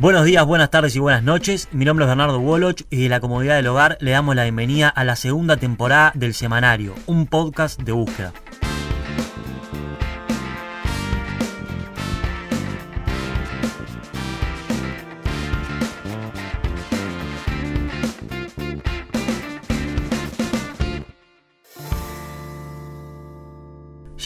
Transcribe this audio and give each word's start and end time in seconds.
Buenos 0.00 0.24
días, 0.24 0.46
buenas 0.46 0.70
tardes 0.70 0.94
y 0.94 1.00
buenas 1.00 1.24
noches. 1.24 1.68
Mi 1.72 1.84
nombre 1.84 2.04
es 2.04 2.08
Bernardo 2.08 2.38
Woloch 2.38 2.82
y 2.88 3.02
de 3.02 3.08
la 3.08 3.18
comodidad 3.18 3.56
del 3.56 3.66
hogar 3.66 3.98
le 4.00 4.12
damos 4.12 4.36
la 4.36 4.44
bienvenida 4.44 4.88
a 4.88 5.02
la 5.02 5.16
segunda 5.16 5.56
temporada 5.56 6.12
del 6.14 6.34
Semanario, 6.34 6.94
un 7.06 7.26
podcast 7.26 7.82
de 7.82 7.90
búsqueda. 7.90 8.32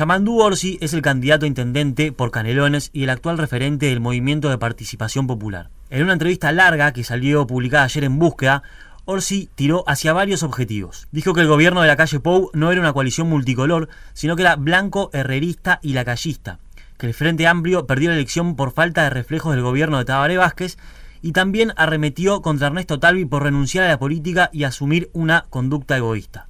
Yamandú 0.02 0.40
Orsi 0.40 0.78
es 0.80 0.94
el 0.94 1.00
candidato 1.00 1.44
a 1.44 1.46
intendente 1.46 2.10
por 2.10 2.32
Canelones 2.32 2.90
y 2.92 3.04
el 3.04 3.10
actual 3.10 3.38
referente 3.38 3.86
del 3.86 4.00
movimiento 4.00 4.50
de 4.50 4.58
participación 4.58 5.28
popular. 5.28 5.70
En 5.90 6.02
una 6.02 6.14
entrevista 6.14 6.50
larga 6.50 6.92
que 6.92 7.04
salió 7.04 7.46
publicada 7.46 7.84
ayer 7.84 8.02
en 8.02 8.18
Búsqueda, 8.18 8.64
Orsi 9.04 9.48
tiró 9.54 9.84
hacia 9.86 10.12
varios 10.12 10.42
objetivos. 10.42 11.06
Dijo 11.12 11.34
que 11.34 11.42
el 11.42 11.46
gobierno 11.46 11.82
de 11.82 11.86
la 11.86 11.94
calle 11.94 12.18
Pou 12.18 12.50
no 12.52 12.72
era 12.72 12.80
una 12.80 12.92
coalición 12.92 13.28
multicolor, 13.28 13.90
sino 14.12 14.34
que 14.34 14.42
era 14.42 14.56
blanco, 14.56 15.08
herrerista 15.12 15.78
y 15.82 15.92
lacayista, 15.92 16.58
que 16.98 17.06
el 17.06 17.14
Frente 17.14 17.46
Amplio 17.46 17.86
perdió 17.86 18.10
la 18.10 18.16
elección 18.16 18.56
por 18.56 18.72
falta 18.72 19.04
de 19.04 19.10
reflejos 19.10 19.54
del 19.54 19.62
gobierno 19.62 19.98
de 19.98 20.04
Tabaré 20.04 20.36
Vázquez 20.36 20.78
y 21.22 21.30
también 21.30 21.74
arremetió 21.76 22.42
contra 22.42 22.66
Ernesto 22.66 22.98
Talvi 22.98 23.24
por 23.24 23.44
renunciar 23.44 23.84
a 23.84 23.88
la 23.90 24.00
política 24.00 24.50
y 24.52 24.64
asumir 24.64 25.10
una 25.12 25.46
conducta 25.48 25.96
egoísta. 25.96 26.48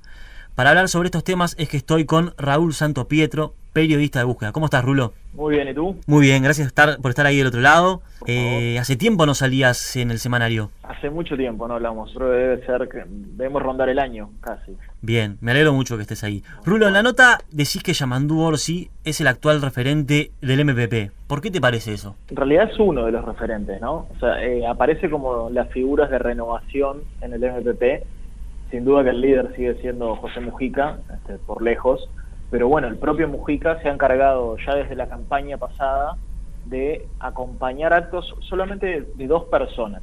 Para 0.55 0.69
hablar 0.69 0.88
sobre 0.88 1.06
estos 1.06 1.24
temas 1.24 1.56
es 1.59 1.70
que 1.70 1.79
estoy 1.79 2.05
con 2.05 2.34
Raúl 2.37 2.74
Santo 2.74 3.09
Pietro, 3.09 3.55
periodista 3.73 4.19
de 4.19 4.27
búsqueda. 4.27 4.52
¿Cómo 4.52 4.66
estás, 4.66 4.84
Rulo? 4.84 5.15
Muy 5.33 5.55
bien, 5.55 5.66
¿y 5.66 5.73
tú? 5.73 5.97
Muy 6.06 6.27
bien, 6.27 6.42
gracias 6.42 6.70
por 7.01 7.11
estar 7.11 7.25
ahí 7.25 7.38
del 7.38 7.47
otro 7.47 7.62
lado. 7.62 8.02
Eh, 8.27 8.77
¿Hace 8.78 8.97
tiempo 8.97 9.25
no 9.25 9.33
salías 9.33 9.97
en 9.97 10.11
el 10.11 10.19
semanario? 10.19 10.70
Hace 10.83 11.08
mucho 11.08 11.39
tiempo 11.39 11.67
no 11.67 11.77
hablamos, 11.77 12.11
pero 12.12 12.28
debe 12.28 12.67
ser 12.67 12.86
que 12.91 13.03
debemos 13.06 13.62
rondar 13.62 13.89
el 13.89 13.98
año 13.98 14.28
casi. 14.42 14.77
Bien, 15.00 15.39
me 15.41 15.53
alegro 15.53 15.73
mucho 15.73 15.97
que 15.97 16.03
estés 16.03 16.23
ahí. 16.23 16.45
Rulo, 16.67 16.86
en 16.86 16.92
la 16.92 17.03
nota 17.03 17.39
decís 17.50 17.83
que 17.83 17.95
Yamandú 17.95 18.42
Orsi 18.42 18.91
es 19.05 19.23
el 19.23 19.28
actual 19.28 19.62
referente 19.62 20.33
del 20.42 20.67
MPP. 20.67 21.12
¿Por 21.28 21.41
qué 21.41 21.50
te 21.50 21.62
parece 21.62 21.95
eso? 21.95 22.14
En 22.28 22.36
realidad 22.36 22.69
es 22.70 22.78
uno 22.78 23.06
de 23.06 23.12
los 23.12 23.25
referentes, 23.25 23.80
¿no? 23.80 24.06
O 24.14 24.19
sea, 24.20 24.45
eh, 24.45 24.67
aparece 24.67 25.08
como 25.08 25.48
las 25.48 25.70
figuras 25.70 26.11
de 26.11 26.19
renovación 26.19 27.05
en 27.23 27.33
el 27.33 27.41
MPP 27.41 28.05
sin 28.73 28.87
duda 28.87 29.05
que 29.05 29.11
el 29.11 29.20
líder 29.20 29.55
sigue 29.55 29.75
siendo 29.83 30.17
José 30.17 30.41
Mujica, 30.41 30.98
este, 31.15 31.37
por 31.37 31.62
lejos, 31.62 32.09
pero 32.51 32.69
bueno, 32.69 32.89
el 32.89 32.97
propio 32.97 33.29
Mujica 33.29 33.79
se 33.83 33.89
ha 33.91 33.92
encargado 33.92 34.56
ya 34.67 34.75
desde 34.75 34.97
la 34.97 35.09
campaña 35.09 35.59
pasada 35.59 36.17
de 36.64 37.06
acompañar 37.20 37.92
actos 37.92 38.34
solamente 38.41 39.06
de 39.14 39.27
dos 39.27 39.45
personas. 39.45 40.03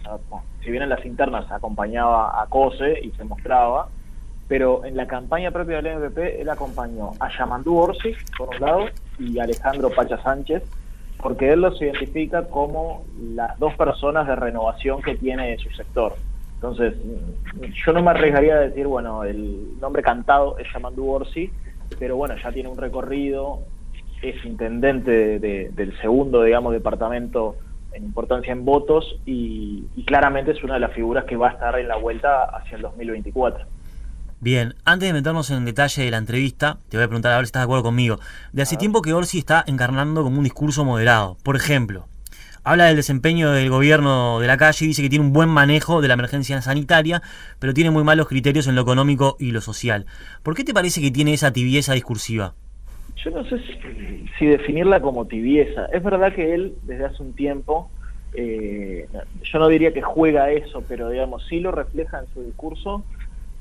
Si 0.64 0.70
bien 0.70 0.84
en 0.84 0.90
las 0.90 1.04
internas 1.04 1.52
acompañaba 1.52 2.40
a 2.40 2.46
Cose 2.46 3.00
y 3.02 3.10
se 3.12 3.24
mostraba, 3.24 3.88
pero 4.48 4.86
en 4.86 4.96
la 4.96 5.08
campaña 5.08 5.50
propia 5.50 5.82
del 5.82 5.98
MVP 5.98 6.40
él 6.40 6.50
acompañó 6.50 7.12
a 7.20 7.30
Yamandú 7.36 7.76
Orsi, 7.76 8.14
por 8.38 8.50
un 8.50 8.60
lado, 8.60 8.86
y 9.18 9.40
a 9.40 9.44
Alejandro 9.44 9.90
Pacha 9.90 10.22
Sánchez, 10.22 10.62
porque 11.24 11.54
él 11.54 11.62
los 11.62 11.82
identifica 11.82 12.46
como 12.46 13.04
las 13.20 13.58
dos 13.58 13.74
personas 13.74 14.28
de 14.28 14.36
renovación 14.36 15.02
que 15.02 15.16
tiene 15.16 15.58
su 15.58 15.72
sector. 15.72 16.14
Entonces, 16.62 16.94
yo 17.86 17.94
no 17.94 18.04
me 18.04 18.12
arriesgaría 18.12 18.56
a 18.56 18.60
decir, 18.60 18.86
bueno, 18.86 19.24
el 19.24 19.80
nombre 19.80 20.04
cantado 20.04 20.58
es 20.58 20.68
Yamandu 20.74 21.10
Orsi, 21.10 21.50
pero 21.98 22.18
bueno, 22.18 22.36
ya 22.44 22.52
tiene 22.52 22.68
un 22.68 22.78
recorrido, 22.78 23.62
es 24.22 24.44
intendente 24.44 25.40
del 25.40 25.98
segundo, 26.02 26.44
digamos, 26.44 26.74
departamento 26.74 27.56
en 27.94 28.04
importancia 28.04 28.52
en 28.52 28.66
votos 28.66 29.20
y, 29.26 29.86
claramente 30.06 30.52
es 30.52 30.62
una 30.62 30.74
de 30.74 30.82
las 30.82 30.92
figuras 30.92 31.24
que 31.24 31.38
va 31.38 31.48
a 31.48 31.52
estar 31.52 31.80
en 31.80 31.88
la 31.88 31.96
vuelta 31.96 32.44
hacia 32.44 32.76
el 32.76 32.82
2024. 32.82 33.66
Bien, 34.42 34.76
antes 34.84 35.08
de 35.08 35.14
meternos 35.14 35.50
en 35.52 35.64
detalle 35.64 36.04
de 36.04 36.12
la 36.12 36.18
entrevista, 36.18 36.80
te 36.90 36.98
voy 36.98 37.06
a 37.06 37.08
preguntar 37.08 37.32
a 37.32 37.38
ver 37.38 37.46
si 37.46 37.50
estás 37.50 37.62
de 37.62 37.66
acuerdo 37.66 37.84
conmigo. 37.84 38.20
De 38.52 38.64
hace 38.64 38.76
tiempo 38.76 39.02
que 39.02 39.14
Orsi 39.14 39.40
está 39.40 39.64
encarnando 39.66 40.24
como 40.24 40.40
un 40.40 40.44
discurso 40.44 40.84
moderado. 40.84 41.38
Por 41.44 41.56
ejemplo, 41.56 42.08
habla 42.64 42.86
del 42.86 42.96
desempeño 42.96 43.52
del 43.52 43.70
gobierno 43.70 44.40
de 44.40 44.48
la 44.48 44.58
calle 44.58 44.86
y 44.86 44.88
dice 44.90 45.02
que 45.02 45.10
tiene 45.10 45.26
un 45.26 45.34
buen 45.34 45.50
manejo 45.50 46.02
de 46.02 46.08
la 46.08 46.16
emergencia 46.16 46.62
sanitaria, 46.62 47.22
pero 47.60 47.74
tiene 47.74 47.92
muy 47.92 48.04
malos 48.04 48.28
criterios 48.28 48.68
en 48.68 48.76
lo 48.76 48.82
económico 48.82 49.36
y 49.40 49.52
lo 49.52 49.62
social. 49.62 50.06
¿Por 50.44 50.56
qué 50.56 50.64
te 50.64 50.74
parece 50.74 51.02
que 51.02 51.12
tiene 51.12 51.34
esa 51.34 51.52
tibieza 51.52 51.94
discursiva? 51.94 52.54
Yo 53.24 53.32
no 53.32 53.44
sé 53.46 53.58
si, 54.38 54.46
definirla 54.46 55.02
como 55.02 55.26
tibieza. 55.26 55.86
Es 55.88 56.04
verdad 56.04 56.34
que 56.34 56.54
él, 56.54 56.76
desde 56.84 57.06
hace 57.06 57.22
un 57.22 57.34
tiempo, 57.34 57.90
eh, 58.34 59.08
yo 59.44 59.60
no 59.60 59.68
diría 59.68 59.92
que 59.92 60.02
juega 60.02 60.52
eso, 60.52 60.84
pero 60.88 61.10
digamos, 61.10 61.46
sí 61.48 61.60
lo 61.60 61.72
refleja 61.72 62.20
en 62.20 62.28
su 62.34 62.44
discurso, 62.44 63.04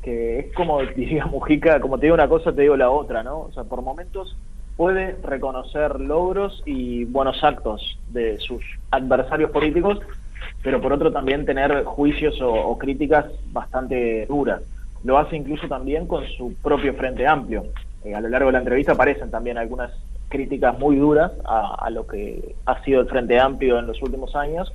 que 0.03 0.39
es 0.39 0.55
como 0.55 0.83
diría 0.97 1.27
Mujica, 1.27 1.81
como 1.81 1.99
te 1.99 2.07
digo 2.07 2.15
una 2.15 2.29
cosa, 2.29 2.55
te 2.55 2.63
digo 2.63 2.77
la 2.77 2.91
otra, 2.91 3.23
¿no? 3.23 3.41
O 3.41 3.53
sea, 3.53 3.65
por 3.65 3.83
momentos 3.83 4.37
puede 4.79 5.17
reconocer 5.25 6.01
logros 6.01 6.63
y 6.65 7.05
buenos 7.05 7.43
actos 7.43 7.99
de 8.11 8.39
sus 8.39 8.63
adversarios 8.93 9.51
políticos, 9.51 9.99
pero 10.63 10.81
por 10.81 10.93
otro 10.93 11.11
también 11.11 11.45
tener 11.45 11.83
juicios 11.83 12.39
o, 12.41 12.79
críticas 12.79 13.27
bastante 13.51 14.25
duras. 14.27 14.63
Lo 15.03 15.19
hace 15.19 15.37
incluso 15.37 15.67
también 15.67 16.07
con 16.07 16.25
su 16.29 16.55
propio 16.63 16.95
Frente 16.95 17.27
Amplio. 17.27 17.65
Eh, 18.05 18.15
a 18.15 18.21
lo 18.21 18.29
largo 18.29 18.47
de 18.47 18.53
la 18.53 18.59
entrevista 18.61 18.93
aparecen 18.93 19.33
también 19.33 19.59
algunas 19.59 19.91
críticas 20.29 20.79
muy 20.79 20.95
duras 20.95 21.33
a, 21.45 21.91
lo 21.91 22.07
que 22.07 22.55
ha 22.65 22.81
sido 22.85 23.01
el 23.01 23.09
Frente 23.09 23.41
Amplio 23.41 23.81
en 23.81 23.89
los 23.89 24.01
últimos 24.01 24.37
años, 24.37 24.73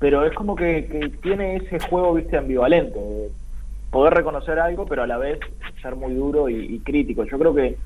pero 0.00 0.26
es 0.26 0.34
como 0.34 0.56
que, 0.56 1.12
tiene 1.22 1.54
ese 1.54 1.78
juego, 1.78 2.14
viste, 2.14 2.36
ambivalente, 2.36 2.98
de 2.98 3.30
poder 3.92 4.12
reconocer 4.12 4.58
algo, 4.58 4.86
pero 4.86 5.04
a 5.04 5.06
la 5.06 5.18
vez 5.18 5.38
ser 5.80 5.94
muy 5.94 6.14
duro 6.14 6.48
y 6.48 6.80
crítico. 6.80 7.22
Yo 7.22 7.38
creo 7.38 7.54
que 7.54 7.76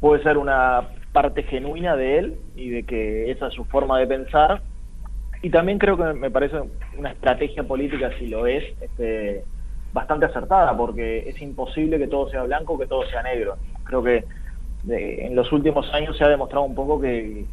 puede 0.00 0.22
ser 0.22 0.38
una 0.38 0.88
parte 1.12 1.42
genuina 1.44 1.96
de 1.96 2.18
él 2.18 2.38
y 2.54 2.70
de 2.70 2.82
que 2.84 3.30
esa 3.30 3.48
es 3.48 3.54
su 3.54 3.64
forma 3.64 3.98
de 3.98 4.06
pensar. 4.06 4.62
Y 5.42 5.50
también 5.50 5.78
creo 5.78 5.96
que 5.96 6.12
me 6.14 6.30
parece 6.30 6.56
una 6.96 7.10
estrategia 7.10 7.62
política, 7.62 8.10
si 8.18 8.26
lo 8.26 8.46
es, 8.46 8.64
este, 8.80 9.44
bastante 9.92 10.26
acertada, 10.26 10.76
porque 10.76 11.28
es 11.28 11.40
imposible 11.40 11.98
que 11.98 12.08
todo 12.08 12.28
sea 12.28 12.42
blanco, 12.42 12.78
que 12.78 12.86
todo 12.86 13.04
sea 13.06 13.22
negro. 13.22 13.56
Creo 13.84 14.02
que 14.02 14.24
en 14.88 15.34
los 15.34 15.50
últimos 15.52 15.92
años 15.92 16.16
se 16.16 16.24
ha 16.24 16.28
demostrado 16.28 16.64
un 16.64 16.74
poco 16.74 17.00
que, 17.00 17.46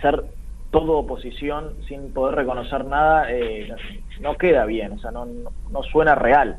ser 0.00 0.24
todo 0.72 0.98
oposición 0.98 1.74
sin 1.86 2.12
poder 2.12 2.34
reconocer 2.34 2.84
nada 2.84 3.32
eh, 3.32 3.68
no 4.20 4.36
queda 4.36 4.64
bien, 4.64 4.92
o 4.92 4.98
sea, 4.98 5.12
no, 5.12 5.24
no 5.70 5.82
suena 5.84 6.16
real. 6.16 6.58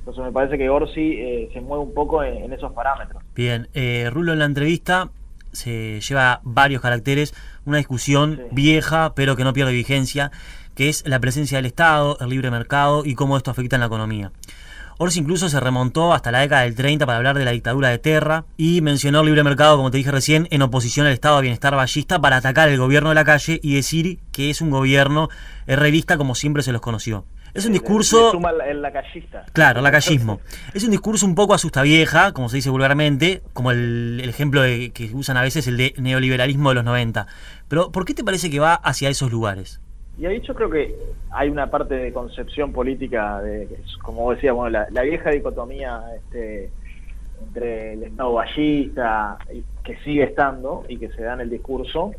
Entonces 0.00 0.24
me 0.24 0.32
parece 0.32 0.58
que 0.58 0.68
Orsi 0.68 1.12
eh, 1.12 1.50
se 1.52 1.60
mueve 1.60 1.84
un 1.84 1.94
poco 1.94 2.24
en, 2.24 2.52
esos 2.52 2.72
parámetros. 2.72 3.22
Bien, 3.34 3.68
eh, 3.74 4.08
Rulo 4.10 4.32
en 4.32 4.40
la 4.40 4.46
entrevista 4.46 5.10
se 5.52 6.00
lleva 6.00 6.40
varios 6.42 6.80
caracteres, 6.80 7.34
una 7.64 7.78
discusión 7.78 8.40
vieja 8.50 9.12
pero 9.14 9.36
que 9.36 9.44
no 9.44 9.52
pierde 9.52 9.72
vigencia, 9.72 10.30
que 10.74 10.88
es 10.88 11.06
la 11.06 11.20
presencia 11.20 11.58
del 11.58 11.66
Estado, 11.66 12.16
el 12.20 12.30
libre 12.30 12.50
mercado 12.50 13.04
y 13.04 13.14
cómo 13.14 13.36
esto 13.36 13.50
afecta 13.50 13.76
en 13.76 13.80
la 13.80 13.86
economía. 13.86 14.32
Orsi 15.02 15.20
incluso 15.20 15.48
se 15.48 15.60
remontó 15.60 16.12
hasta 16.12 16.30
la 16.30 16.40
década 16.40 16.62
del 16.62 16.74
30 16.74 17.06
para 17.06 17.16
hablar 17.16 17.38
de 17.38 17.46
la 17.46 17.52
dictadura 17.52 17.88
de 17.88 17.96
Terra 17.96 18.44
y 18.58 18.82
mencionó 18.82 19.20
el 19.20 19.26
libre 19.26 19.42
mercado, 19.42 19.78
como 19.78 19.90
te 19.90 19.96
dije 19.96 20.10
recién, 20.10 20.46
en 20.50 20.60
oposición 20.60 21.06
al 21.06 21.14
Estado 21.14 21.36
de 21.36 21.42
Bienestar 21.42 21.74
Ballista 21.74 22.20
para 22.20 22.36
atacar 22.36 22.68
el 22.68 22.78
gobierno 22.78 23.08
de 23.08 23.14
la 23.14 23.24
calle 23.24 23.60
y 23.62 23.74
decir 23.74 24.18
que 24.30 24.50
es 24.50 24.60
un 24.60 24.68
gobierno 24.68 25.30
herrerista 25.66 26.18
como 26.18 26.34
siempre 26.34 26.62
se 26.62 26.72
los 26.72 26.82
conoció. 26.82 27.24
Es 27.54 27.66
un 27.66 27.72
discurso. 27.72 28.32
el 28.66 28.82
lacayista. 28.82 29.44
Claro, 29.52 29.80
lacayismo. 29.80 30.40
Es 30.74 30.84
un 30.84 30.90
discurso 30.90 31.26
un 31.26 31.34
poco 31.34 31.54
asusta 31.54 31.82
vieja, 31.82 32.32
como 32.32 32.48
se 32.48 32.56
dice 32.56 32.70
vulgarmente, 32.70 33.42
como 33.52 33.72
el, 33.72 34.20
ejemplo 34.24 34.62
de, 34.62 34.90
que 34.90 35.10
usan 35.12 35.36
a 35.36 35.42
veces 35.42 35.66
el 35.66 35.76
de 35.76 35.94
neoliberalismo 35.98 36.68
de 36.68 36.76
los 36.76 36.84
90. 36.84 37.26
Pero, 37.68 37.90
¿por 37.90 38.04
qué 38.04 38.14
te 38.14 38.24
parece 38.24 38.50
que 38.50 38.60
va 38.60 38.74
hacia 38.74 39.08
esos 39.08 39.32
lugares? 39.32 39.80
Y 40.18 40.26
ahí 40.26 40.40
yo 40.40 40.54
creo 40.54 40.70
que 40.70 40.94
hay 41.30 41.48
una 41.48 41.70
parte 41.70 41.94
de 41.94 42.12
concepción 42.12 42.72
política, 42.72 43.40
de, 43.40 43.68
como 44.02 44.32
decía, 44.32 44.52
bueno, 44.52 44.84
la, 44.90 45.02
vieja 45.02 45.30
dicotomía 45.30 46.02
este, 46.16 46.70
entre 47.46 47.94
el 47.94 48.02
Estado 48.04 48.32
ballista, 48.34 49.38
que 49.82 49.96
sigue 50.04 50.24
estando 50.24 50.84
y 50.88 50.98
que 50.98 51.08
se 51.10 51.22
da 51.22 51.34
en 51.34 51.40
el 51.40 51.50
discurso, 51.50 52.12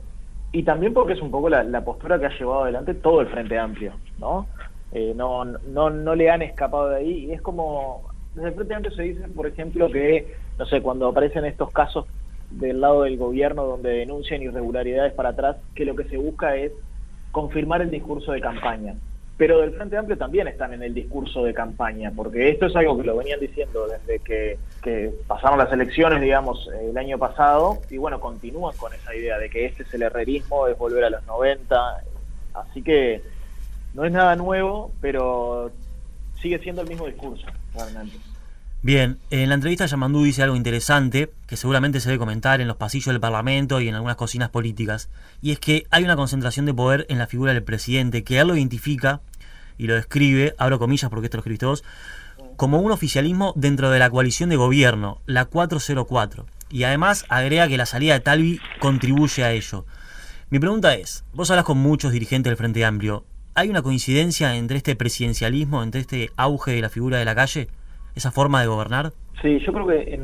y 0.52 0.64
también 0.64 0.94
porque 0.94 1.14
es 1.14 1.22
un 1.22 1.32
poco 1.32 1.48
la, 1.48 1.64
la 1.64 1.86
postura 1.86 2.20
que 2.20 2.26
ha 2.26 2.38
llevado 2.38 2.64
adelante 2.64 2.96
todo 2.96 3.22
el 3.22 3.28
Frente 3.28 3.58
Amplio, 3.58 3.94
¿no? 4.20 4.48
Eh, 4.94 5.14
no, 5.16 5.46
no, 5.46 5.90
no 5.90 6.16
le 6.16 6.30
han 6.30 6.42
escapado 6.42 6.90
de 6.90 6.98
ahí. 6.98 7.26
Y 7.26 7.32
es 7.32 7.42
como, 7.42 8.04
desde 8.36 8.50
el 8.50 8.56
Frente 8.56 8.76
Amplio 8.76 8.96
se 8.96 9.04
dice, 9.04 9.28
por 9.30 9.48
ejemplo, 9.48 9.90
que, 9.90 10.34
no 10.58 10.66
sé, 10.66 10.82
cuando 10.82 11.08
aparecen 11.08 11.46
estos 11.46 11.72
casos 11.72 12.06
del 12.50 12.82
lado 12.82 13.04
del 13.04 13.18
gobierno 13.18 13.66
donde 13.66 13.90
denuncian 13.92 14.42
irregularidades 14.42 15.14
para 15.14 15.30
atrás, 15.30 15.58
que 15.76 15.86
lo 15.86 15.96
que 15.96 16.04
se 16.06 16.18
busca 16.18 16.56
es 16.56 16.72
confirmar 17.32 17.82
el 17.82 17.90
discurso 17.90 18.34
de 18.34 18.42
campaña. 18.42 18.96
Pero 19.38 19.62
del 19.62 19.72
Frente 19.72 19.98
Amplio 19.98 20.18
también 20.18 20.48
están 20.48 20.74
en 20.74 20.84
el 20.84 20.94
discurso 20.94 21.44
de 21.44 21.54
campaña, 21.54 22.12
porque 22.16 22.50
esto 22.50 22.68
es 22.68 22.76
algo 22.76 22.98
que 22.98 23.06
lo 23.06 23.18
venían 23.18 23.40
diciendo 23.40 23.88
desde 23.88 24.20
que, 24.20 24.60
que 24.84 25.12
pasaron 25.26 25.58
las 25.58 25.72
elecciones, 25.72 26.22
digamos, 26.22 26.70
el 26.80 26.96
año 26.96 27.18
pasado, 27.18 27.80
y 27.90 27.98
bueno, 27.98 28.20
continúan 28.20 28.76
con 28.78 28.94
esa 28.94 29.16
idea 29.16 29.40
de 29.40 29.50
que 29.50 29.66
este 29.66 29.84
es 29.84 29.94
el 29.96 30.04
herrerismo, 30.04 30.68
es 30.68 30.78
volver 30.78 31.06
a 31.06 31.10
los 31.10 31.26
90. 31.26 32.04
Así 32.54 32.84
que 32.84 33.22
no 33.94 34.06
es 34.06 34.12
nada 34.12 34.36
nuevo, 34.36 34.92
pero 35.02 35.72
sigue 36.42 36.60
siendo 36.60 36.82
el 36.82 36.88
mismo 36.88 37.06
discurso, 37.06 37.46
realmente. 37.74 38.18
Bien, 38.84 39.20
en 39.30 39.50
la 39.50 39.56
entrevista 39.56 39.86
Yamandú 39.86 40.24
dice 40.24 40.42
algo 40.42 40.56
interesante 40.56 41.32
que 41.46 41.56
seguramente 41.56 42.00
se 42.00 42.10
debe 42.10 42.18
comentar 42.18 42.62
en 42.62 42.68
los 42.68 42.78
pasillos 42.78 43.14
del 43.14 43.20
Parlamento 43.20 43.80
y 43.80 43.88
en 43.88 43.94
algunas 43.94 44.16
cocinas 44.16 44.50
políticas, 44.50 45.10
y 45.40 45.52
es 45.52 45.60
que 45.60 45.86
hay 45.92 46.04
una 46.04 46.16
concentración 46.16 46.66
de 46.66 46.74
poder 46.74 47.06
en 47.10 47.20
la 47.20 47.28
figura 47.28 47.54
del 47.54 47.64
presidente, 47.64 48.24
que 48.24 48.40
él 48.40 48.48
lo 48.48 48.56
identifica 48.56 49.22
y 49.78 49.86
lo 49.86 49.94
describe, 49.94 50.56
abro 50.58 50.80
comillas 50.80 51.12
porque 51.12 51.28
esto 51.28 51.38
lo 51.38 51.42
escribiste 51.42 51.68
como 52.56 52.80
un 52.80 52.92
oficialismo 52.92 53.54
dentro 53.56 53.90
de 53.92 54.00
la 54.00 54.10
coalición 54.10 54.50
de 54.50 54.56
gobierno, 54.56 55.20
la 55.26 55.46
404, 55.46 56.46
y 56.70 56.84
además 56.84 57.26
agrega 57.30 57.68
que 57.68 57.78
la 57.78 57.86
salida 57.86 58.14
de 58.14 58.20
Talvi 58.20 58.60
contribuye 58.80 59.44
a 59.44 59.52
ello. 59.52 59.86
Mi 60.50 60.60
pregunta 60.60 60.96
es, 60.96 61.24
vos 61.34 61.50
hablas 61.50 61.66
con 61.66 61.78
muchos 61.78 62.12
dirigentes 62.12 62.50
del 62.50 62.58
Frente 62.58 62.84
Amplio, 62.84 63.26
¿hay 63.56 63.70
una 63.70 63.82
coincidencia 63.82 64.56
entre 64.56 64.78
este 64.78 64.96
presidencialismo, 64.96 65.84
entre 65.84 66.02
este 66.02 66.30
auge 66.38 66.72
de 66.72 66.82
la 66.82 66.90
figura 66.90 67.18
de 67.18 67.26
la 67.26 67.36
calle? 67.36 67.68
esa 68.16 68.32
forma 68.32 68.62
de 68.62 68.68
gobernar? 68.68 69.12
Sí, 69.42 69.60
yo 69.60 69.74
creo 69.74 69.88
que 69.88 70.20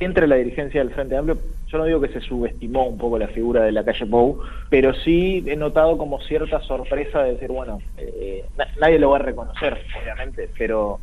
entre 0.00 0.26
la 0.26 0.36
dirigencia 0.36 0.80
del 0.82 0.92
Frente 0.92 1.16
Amplio, 1.16 1.38
yo 1.68 1.78
no 1.78 1.84
digo 1.84 2.00
que 2.00 2.08
se 2.08 2.20
subestimó 2.20 2.86
un 2.86 2.98
poco 2.98 3.18
la 3.18 3.28
figura 3.28 3.62
de 3.62 3.72
la 3.72 3.84
calle 3.84 4.06
Pou, 4.06 4.40
pero 4.68 4.94
sí 4.94 5.42
he 5.46 5.56
notado 5.56 5.96
como 5.98 6.20
cierta 6.22 6.60
sorpresa 6.60 7.22
de 7.22 7.32
decir, 7.32 7.48
bueno, 7.48 7.80
eh, 7.96 8.44
nadie 8.80 8.98
lo 8.98 9.10
va 9.10 9.16
a 9.16 9.22
reconocer, 9.22 9.78
obviamente, 10.00 10.48
pero 10.58 10.98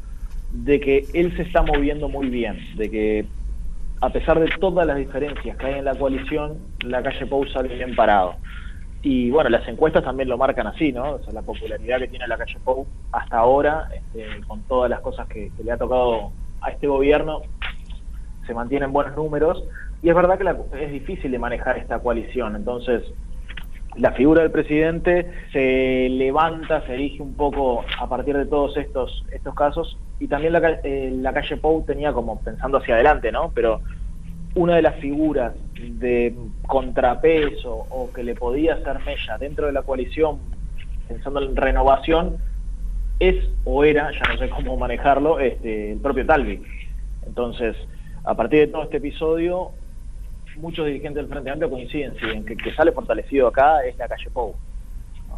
de 0.52 0.80
que 0.80 1.06
él 1.14 1.36
se 1.36 1.44
está 1.44 1.62
moviendo 1.62 2.10
muy 2.10 2.28
bien, 2.30 2.58
de 2.76 2.90
que 2.90 3.26
a 4.02 4.10
pesar 4.10 4.40
de 4.40 4.50
todas 4.60 4.86
las 4.86 4.98
diferencias 4.98 5.56
que 5.58 5.66
hay 5.66 5.80
en 5.80 5.86
la 5.86 5.96
coalición, 5.96 6.58
la 6.84 7.02
calle 7.02 7.26
Pou 7.26 7.46
sale 7.48 7.74
bien 7.76 7.96
parado. 7.96 8.36
Y 9.04 9.32
bueno, 9.32 9.50
las 9.50 9.68
encuestas 9.68 10.04
también 10.04 10.30
lo 10.30 10.38
marcan 10.38 10.68
así, 10.68 10.92
¿no? 10.92 11.14
O 11.14 11.24
sea, 11.24 11.34
la 11.34 11.42
popularidad 11.42 12.00
que 12.00 12.08
tiene 12.08 12.28
la 12.28 12.38
calle 12.38 12.60
Pou 12.64 12.86
hasta 13.12 13.38
ahora, 13.38 13.90
este, 13.94 14.46
con 14.48 14.62
todas 14.64 14.90
las 14.90 15.00
cosas 15.00 15.28
que, 15.28 15.52
le 15.64 15.72
ha 15.72 15.78
tocado 15.78 16.32
a 16.62 16.70
este 16.70 16.88
gobierno, 16.88 17.42
se 18.46 18.54
mantienen 18.54 18.94
buenos 18.94 19.16
números. 19.16 19.64
Y 20.04 20.10
es 20.10 20.16
verdad 20.16 20.38
que 20.38 20.84
es 20.84 20.92
difícil 20.92 21.32
de 21.32 21.40
manejar 21.40 21.78
esta 21.78 22.00
coalición. 22.00 22.56
Entonces, 22.56 23.04
la 23.98 24.12
figura 24.12 24.44
del 24.44 24.52
presidente 24.52 25.32
se 25.52 26.08
levanta, 26.10 26.86
se 26.86 26.94
erige 26.94 27.24
un 27.24 27.34
poco 27.34 27.84
a 28.00 28.08
partir 28.08 28.38
de 28.38 28.46
todos 28.46 28.78
estos, 28.78 29.26
estos 29.32 29.56
casos. 29.56 29.98
Y 30.20 30.28
también 30.28 30.54
la, 30.54 30.80
eh, 30.84 31.12
la 31.12 31.34
calle 31.34 31.58
Pou 31.58 31.84
tenía 31.84 32.14
como 32.14 32.40
pensando 32.40 32.78
hacia 32.78 32.94
adelante, 32.96 33.32
¿no? 33.32 33.52
Pero 33.56 33.82
una 34.56 34.76
de 34.76 34.82
las 34.82 34.96
figuras 34.96 35.54
de 35.76 36.36
contrapeso 36.68 37.88
o 37.90 38.12
que 38.12 38.24
le 38.24 38.36
podía 38.36 38.76
hacer 38.76 39.00
mella 39.06 39.38
dentro 39.38 39.68
de 39.68 39.74
la 39.74 39.84
coalición, 39.84 40.40
pensando 41.08 41.42
en 41.42 41.56
renovación, 41.56 42.38
es 43.20 43.36
o 43.64 43.84
era, 43.84 44.12
ya 44.12 44.34
no 44.34 44.40
sé 44.40 44.50
cómo 44.50 44.78
manejarlo, 44.78 45.40
este, 45.40 45.94
el 45.94 46.00
propio 46.00 46.26
Talvi. 46.26 46.62
Entonces, 47.26 47.76
a 48.24 48.36
partir 48.36 48.60
de 48.60 48.68
todo 48.68 48.84
este 48.84 48.98
episodio, 48.98 49.72
muchos 50.58 50.86
dirigentes 50.86 51.24
del 51.24 51.32
Frente 51.32 51.50
Amplio 51.50 51.70
coinciden, 51.70 52.14
sí, 52.20 52.26
en 52.26 52.46
que, 52.46 52.58
que 52.58 52.74
sale 52.74 52.92
fortalecido 52.92 53.48
acá 53.48 53.86
es 53.86 53.98
la 53.98 54.08
calle 54.08 54.30
Pou. 54.32 54.56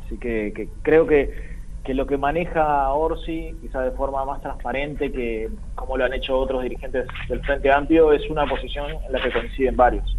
Así 0.03 0.17
que 0.17 0.69
creo 0.81 1.05
que 1.05 1.52
que 1.83 1.93
lo 1.93 2.07
que 2.07 2.17
maneja 2.17 2.89
Orsi, 2.91 3.55
quizá 3.61 3.81
de 3.81 3.91
forma 3.91 4.23
más 4.25 4.41
transparente 4.41 5.11
que 5.11 5.49
como 5.75 5.97
lo 5.97 6.05
han 6.05 6.13
hecho 6.13 6.37
otros 6.37 6.63
dirigentes 6.63 7.07
del 7.27 7.41
Frente 7.41 7.71
Amplio, 7.71 8.13
es 8.13 8.29
una 8.29 8.47
posición 8.47 8.91
en 8.91 9.11
la 9.11 9.21
que 9.21 9.31
coinciden 9.31 9.75
varios. 9.75 10.15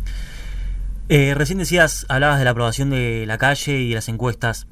Eh, 1.09 1.35
recién 1.35 1.59
decías, 1.59 2.07
hablabas 2.09 2.39
de 2.39 2.45
la 2.45 2.51
aprobación 2.51 2.91
de 2.91 3.25
la 3.27 3.39
calle 3.39 3.79
y 3.79 3.89
de 3.91 3.95
las 3.95 4.09
encuestas, 4.09 4.67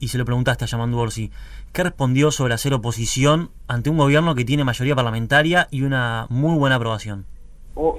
y 0.00 0.08
se 0.08 0.18
lo 0.18 0.24
preguntaste 0.24 0.64
a 0.64 0.66
Yamandu 0.66 0.98
Orsi. 0.98 1.30
¿Qué 1.72 1.84
respondió 1.84 2.30
sobre 2.30 2.54
hacer 2.54 2.74
oposición 2.74 3.50
ante 3.68 3.88
un 3.88 3.96
gobierno 3.96 4.34
que 4.34 4.44
tiene 4.44 4.64
mayoría 4.64 4.94
parlamentaria 4.94 5.68
y 5.70 5.82
una 5.82 6.26
muy 6.28 6.58
buena 6.58 6.76
aprobación? 6.76 7.26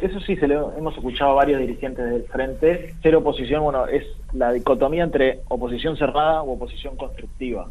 Eso 0.01 0.19
sí, 0.19 0.35
se 0.35 0.47
lo 0.47 0.73
hemos 0.77 0.95
escuchado 0.95 1.31
a 1.31 1.35
varios 1.35 1.59
dirigentes 1.59 2.05
del 2.05 2.23
frente. 2.23 2.93
Ser 3.01 3.15
oposición, 3.15 3.63
bueno, 3.63 3.87
es 3.87 4.05
la 4.31 4.51
dicotomía 4.51 5.03
entre 5.03 5.39
oposición 5.47 5.97
cerrada 5.97 6.43
o 6.43 6.53
oposición 6.53 6.95
constructiva, 6.95 7.69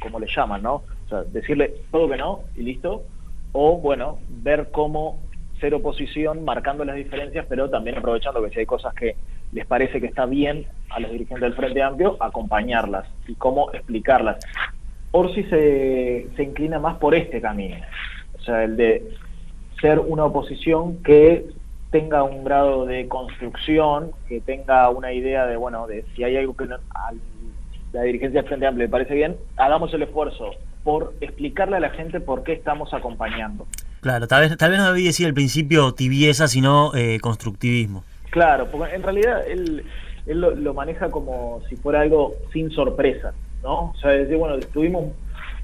como 0.00 0.18
le 0.18 0.26
llaman, 0.26 0.62
¿no? 0.62 0.76
O 0.76 1.08
sea, 1.08 1.22
decirle 1.24 1.74
todo 1.90 2.08
que 2.08 2.16
no 2.16 2.40
y 2.56 2.62
listo. 2.62 3.02
O, 3.52 3.76
bueno, 3.76 4.18
ver 4.28 4.70
cómo 4.72 5.18
ser 5.60 5.74
oposición 5.74 6.42
marcando 6.44 6.84
las 6.84 6.96
diferencias, 6.96 7.44
pero 7.48 7.68
también 7.68 7.98
aprovechando 7.98 8.42
que 8.42 8.50
si 8.50 8.60
hay 8.60 8.66
cosas 8.66 8.94
que 8.94 9.16
les 9.52 9.66
parece 9.66 10.00
que 10.00 10.06
está 10.06 10.24
bien 10.24 10.66
a 10.88 11.00
los 11.00 11.10
dirigentes 11.12 11.42
del 11.42 11.54
Frente 11.54 11.82
Amplio, 11.82 12.16
acompañarlas 12.18 13.06
y 13.28 13.34
cómo 13.34 13.70
explicarlas. 13.72 14.38
Orsi 15.10 15.44
se, 15.44 16.28
se 16.34 16.42
inclina 16.42 16.78
más 16.78 16.96
por 16.96 17.14
este 17.14 17.42
camino, 17.42 17.76
o 18.38 18.42
sea, 18.42 18.64
el 18.64 18.76
de 18.78 19.14
ser 19.82 19.98
una 19.98 20.24
oposición 20.24 21.02
que 21.02 21.44
tenga 21.90 22.22
un 22.22 22.44
grado 22.44 22.86
de 22.86 23.06
construcción, 23.08 24.12
que 24.28 24.40
tenga 24.40 24.88
una 24.88 25.12
idea 25.12 25.46
de, 25.46 25.56
bueno, 25.56 25.86
de 25.86 26.06
si 26.16 26.24
hay 26.24 26.38
algo 26.38 26.56
que 26.56 26.64
a 26.64 27.12
la 27.92 28.02
dirigencia 28.02 28.40
del 28.40 28.48
Frente 28.48 28.66
Amplio 28.66 28.86
le 28.86 28.90
parece 28.90 29.14
bien, 29.14 29.36
hagamos 29.58 29.92
el 29.92 30.02
esfuerzo 30.02 30.52
por 30.84 31.14
explicarle 31.20 31.76
a 31.76 31.80
la 31.80 31.90
gente 31.90 32.20
por 32.20 32.44
qué 32.44 32.54
estamos 32.54 32.94
acompañando. 32.94 33.66
Claro, 34.00 34.26
tal 34.26 34.40
vez, 34.48 34.56
tal 34.56 34.70
vez 34.70 34.80
no 34.80 34.92
debí 34.92 35.04
decir 35.04 35.26
al 35.26 35.34
principio 35.34 35.92
tibieza, 35.92 36.48
sino 36.48 36.94
eh, 36.94 37.18
constructivismo. 37.20 38.04
Claro, 38.30 38.66
porque 38.72 38.94
en 38.94 39.02
realidad 39.02 39.46
él, 39.46 39.84
él 40.26 40.40
lo, 40.40 40.54
lo, 40.54 40.74
maneja 40.74 41.10
como 41.10 41.60
si 41.68 41.76
fuera 41.76 42.00
algo 42.00 42.34
sin 42.52 42.70
sorpresa, 42.70 43.34
¿no? 43.62 43.90
O 43.90 43.94
sea, 44.00 44.10
decir, 44.12 44.36
bueno, 44.38 44.54
estuvimos 44.54 45.12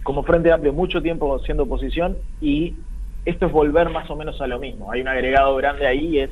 como 0.03 0.23
Frente 0.23 0.53
Amplio 0.53 0.73
mucho 0.73 1.00
tiempo 1.00 1.38
siendo 1.41 1.62
oposición 1.64 2.17
y 2.41 2.75
esto 3.29 3.47
es 3.47 3.53
volver 3.53 3.91
más 3.91 4.09
o 4.11 4.17
menos 4.17 4.41
a 4.41 4.47
lo 4.47 4.59
mismo. 4.59 4.91
Hay 4.91 5.03
un 5.03 5.09
agregado 5.09 5.55
grande 5.57 5.87
ahí, 5.87 6.19
es, 6.19 6.31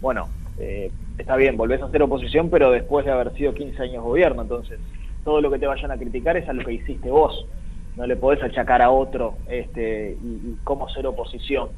bueno, 0.00 0.28
eh, 0.58 0.90
está 1.16 1.36
bien, 1.36 1.56
volvés 1.56 1.80
a 1.80 1.86
hacer 1.86 2.02
oposición, 2.02 2.50
pero 2.50 2.70
después 2.70 3.06
de 3.06 3.12
haber 3.12 3.32
sido 3.32 3.54
15 3.54 3.82
años 3.82 4.04
gobierno, 4.04 4.42
entonces 4.42 4.78
todo 5.24 5.40
lo 5.40 5.50
que 5.50 5.58
te 5.58 5.66
vayan 5.66 5.90
a 5.90 5.96
criticar 5.96 6.36
es 6.36 6.46
a 6.48 6.52
lo 6.52 6.62
que 6.62 6.74
hiciste 6.74 7.10
vos. 7.10 7.46
No 7.96 8.06
le 8.06 8.16
podés 8.16 8.42
achacar 8.42 8.82
a 8.82 8.90
otro 8.90 9.36
este, 9.48 10.18
y, 10.22 10.56
cómo 10.64 10.88
ser 10.90 11.06
oposición. 11.06 11.70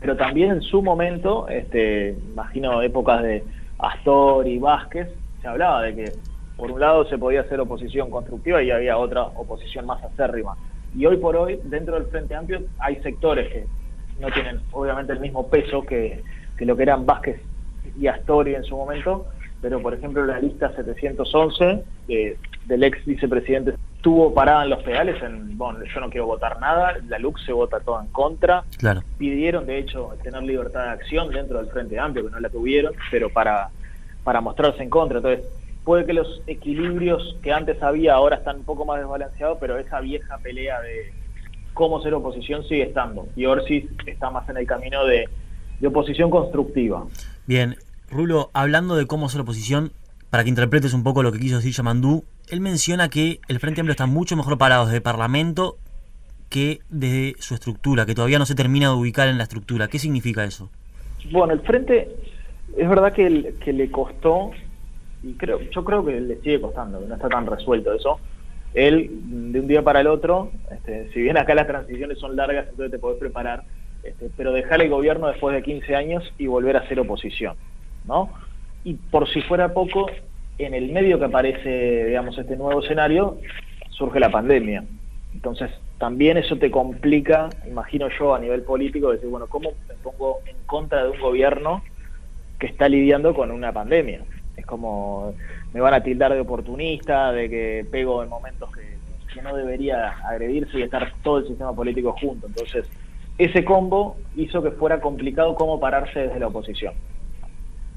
Pero 0.00 0.16
también 0.16 0.52
en 0.52 0.62
su 0.62 0.82
momento, 0.82 1.48
este, 1.48 2.16
imagino 2.32 2.80
épocas 2.80 3.22
de 3.22 3.44
Astor 3.78 4.46
y 4.46 4.58
Vázquez, 4.58 5.08
se 5.42 5.48
hablaba 5.48 5.82
de 5.82 5.94
que 5.94 6.12
por 6.56 6.70
un 6.70 6.80
lado 6.80 7.04
se 7.06 7.18
podía 7.18 7.42
hacer 7.42 7.60
oposición 7.60 8.10
constructiva 8.10 8.62
y 8.62 8.70
había 8.70 8.96
otra 8.96 9.22
oposición 9.22 9.84
más 9.84 10.02
acérrima. 10.02 10.56
Y 10.96 11.04
hoy 11.04 11.18
por 11.18 11.36
hoy, 11.36 11.60
dentro 11.64 11.94
del 11.94 12.06
Frente 12.06 12.34
Amplio, 12.34 12.62
hay 12.78 12.96
sectores 13.02 13.52
que 13.52 13.66
no 14.18 14.30
tienen 14.30 14.60
obviamente 14.72 15.12
el 15.12 15.20
mismo 15.20 15.46
peso 15.48 15.82
que, 15.82 16.22
lo 16.58 16.74
que 16.74 16.82
eran 16.82 17.04
Vázquez 17.04 17.40
y 18.00 18.06
Astori 18.06 18.54
en 18.54 18.64
su 18.64 18.76
momento, 18.76 19.26
pero 19.60 19.80
por 19.82 19.92
ejemplo 19.92 20.24
la 20.24 20.40
lista 20.40 20.72
711 20.74 21.84
del 22.66 22.84
ex 22.84 23.04
vicepresidente 23.04 23.74
estuvo 23.96 24.32
parada 24.32 24.64
en 24.64 24.70
los 24.70 24.82
pedales 24.82 25.22
en, 25.22 25.58
bueno, 25.58 25.80
yo 25.84 26.00
no 26.00 26.08
quiero 26.08 26.26
votar 26.26 26.58
nada, 26.60 26.94
la 27.08 27.18
LUC 27.18 27.38
se 27.40 27.52
vota 27.52 27.80
todo 27.80 28.00
en 28.00 28.06
contra, 28.08 28.64
claro. 28.78 29.02
pidieron 29.18 29.66
de 29.66 29.78
hecho 29.78 30.16
tener 30.22 30.42
libertad 30.44 30.84
de 30.84 30.90
acción 30.90 31.28
dentro 31.30 31.58
del 31.58 31.68
Frente 31.70 31.98
Amplio, 31.98 32.24
que 32.24 32.30
no 32.30 32.40
la 32.40 32.48
tuvieron, 32.48 32.94
pero 33.10 33.28
para, 33.28 33.68
para 34.24 34.40
mostrarse 34.40 34.82
en 34.82 34.90
contra, 34.90 35.18
entonces 35.18 35.44
puede 35.86 36.04
que 36.04 36.12
los 36.12 36.42
equilibrios 36.48 37.36
que 37.44 37.52
antes 37.52 37.80
había 37.80 38.14
ahora 38.14 38.38
están 38.38 38.56
un 38.56 38.64
poco 38.64 38.84
más 38.84 38.98
desbalanceados, 38.98 39.56
pero 39.60 39.78
esa 39.78 40.00
vieja 40.00 40.36
pelea 40.38 40.80
de 40.80 41.12
cómo 41.74 42.02
ser 42.02 42.12
oposición 42.12 42.64
sigue 42.64 42.82
estando. 42.82 43.28
Y 43.36 43.46
Orsis 43.46 43.84
está 44.04 44.28
más 44.30 44.48
en 44.48 44.56
el 44.56 44.66
camino 44.66 45.06
de, 45.06 45.28
oposición 45.86 46.28
constructiva. 46.28 47.06
Bien, 47.46 47.76
Rulo, 48.10 48.50
hablando 48.52 48.96
de 48.96 49.06
cómo 49.06 49.28
ser 49.28 49.42
oposición, 49.42 49.92
para 50.28 50.42
que 50.42 50.48
interpretes 50.48 50.92
un 50.92 51.04
poco 51.04 51.22
lo 51.22 51.30
que 51.30 51.38
quiso 51.38 51.56
decir 51.56 51.72
Yamandú, 51.72 52.24
él 52.50 52.60
menciona 52.60 53.08
que 53.08 53.38
el 53.46 53.60
Frente 53.60 53.80
Amplio 53.80 53.92
está 53.92 54.06
mucho 54.06 54.36
mejor 54.36 54.58
parado 54.58 54.86
desde 54.86 55.00
Parlamento 55.00 55.76
que 56.48 56.80
desde 56.88 57.40
su 57.40 57.54
estructura, 57.54 58.06
que 58.06 58.16
todavía 58.16 58.40
no 58.40 58.46
se 58.46 58.56
termina 58.56 58.88
de 58.88 58.96
ubicar 58.96 59.28
en 59.28 59.38
la 59.38 59.44
estructura. 59.44 59.86
¿Qué 59.86 60.00
significa 60.00 60.42
eso? 60.42 60.68
Bueno, 61.30 61.52
el 61.52 61.60
Frente, 61.60 62.08
es 62.76 62.88
verdad 62.88 63.12
que, 63.12 63.54
que 63.64 63.72
le 63.72 63.88
costó 63.88 64.50
y 65.22 65.34
creo, 65.34 65.60
yo 65.60 65.84
creo 65.84 66.04
que 66.04 66.20
le 66.20 66.36
sigue 66.40 66.60
costando, 66.60 67.00
que 67.00 67.06
no 67.06 67.14
está 67.14 67.28
tan 67.28 67.46
resuelto 67.46 67.92
eso. 67.92 68.20
Él, 68.74 69.08
de 69.52 69.60
un 69.60 69.66
día 69.66 69.82
para 69.82 70.00
el 70.00 70.06
otro, 70.06 70.50
este, 70.70 71.10
si 71.12 71.22
bien 71.22 71.38
acá 71.38 71.54
las 71.54 71.66
transiciones 71.66 72.18
son 72.18 72.36
largas, 72.36 72.66
entonces 72.68 72.92
te 72.92 72.98
podés 72.98 73.18
preparar, 73.18 73.64
este, 74.02 74.30
pero 74.36 74.52
dejar 74.52 74.82
el 74.82 74.90
gobierno 74.90 75.28
después 75.28 75.54
de 75.54 75.62
15 75.62 75.96
años 75.96 76.32
y 76.38 76.46
volver 76.46 76.76
a 76.76 76.86
ser 76.86 77.00
oposición, 77.00 77.56
¿no? 78.04 78.30
Y 78.84 78.94
por 78.94 79.28
si 79.28 79.40
fuera 79.42 79.72
poco, 79.72 80.06
en 80.58 80.74
el 80.74 80.92
medio 80.92 81.18
que 81.18 81.24
aparece, 81.24 82.04
digamos, 82.06 82.36
este 82.38 82.56
nuevo 82.56 82.82
escenario, 82.82 83.38
surge 83.90 84.20
la 84.20 84.30
pandemia. 84.30 84.84
Entonces, 85.32 85.70
también 85.98 86.36
eso 86.36 86.56
te 86.56 86.70
complica, 86.70 87.48
imagino 87.66 88.08
yo, 88.18 88.34
a 88.34 88.38
nivel 88.38 88.62
político, 88.62 89.10
decir, 89.10 89.28
bueno, 89.28 89.46
¿cómo 89.46 89.70
me 89.88 89.94
pongo 90.02 90.40
en 90.46 90.56
contra 90.66 91.04
de 91.04 91.10
un 91.10 91.20
gobierno 91.20 91.82
que 92.58 92.66
está 92.66 92.88
lidiando 92.88 93.34
con 93.34 93.50
una 93.50 93.72
pandemia? 93.72 94.20
Es 94.56 94.64
como, 94.66 95.34
me 95.72 95.80
van 95.80 95.94
a 95.94 96.02
tildar 96.02 96.32
de 96.32 96.40
oportunista, 96.40 97.32
de 97.32 97.50
que 97.50 97.86
pego 97.90 98.22
en 98.22 98.28
momentos 98.28 98.70
que 98.72 98.96
no 99.42 99.54
debería 99.56 100.10
agredirse 100.26 100.78
y 100.78 100.82
estar 100.82 101.12
todo 101.22 101.38
el 101.38 101.46
sistema 101.46 101.74
político 101.74 102.14
junto. 102.20 102.46
Entonces, 102.46 102.86
ese 103.38 103.64
combo 103.64 104.16
hizo 104.34 104.62
que 104.62 104.70
fuera 104.72 105.00
complicado 105.00 105.54
cómo 105.54 105.78
pararse 105.78 106.20
desde 106.20 106.40
la 106.40 106.48
oposición. 106.48 106.94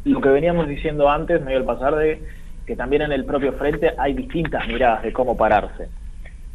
Lo 0.06 0.22
que 0.22 0.30
veníamos 0.30 0.68
diciendo 0.68 1.10
antes, 1.10 1.42
medio 1.42 1.60
al 1.60 1.66
pasar 1.66 1.96
de 1.96 2.22
que 2.66 2.76
también 2.76 3.02
en 3.02 3.12
el 3.12 3.26
propio 3.26 3.54
frente 3.54 3.94
hay 3.98 4.14
distintas 4.14 4.68
miradas 4.68 5.04
de 5.04 5.14
cómo 5.14 5.36
pararse. 5.36 5.88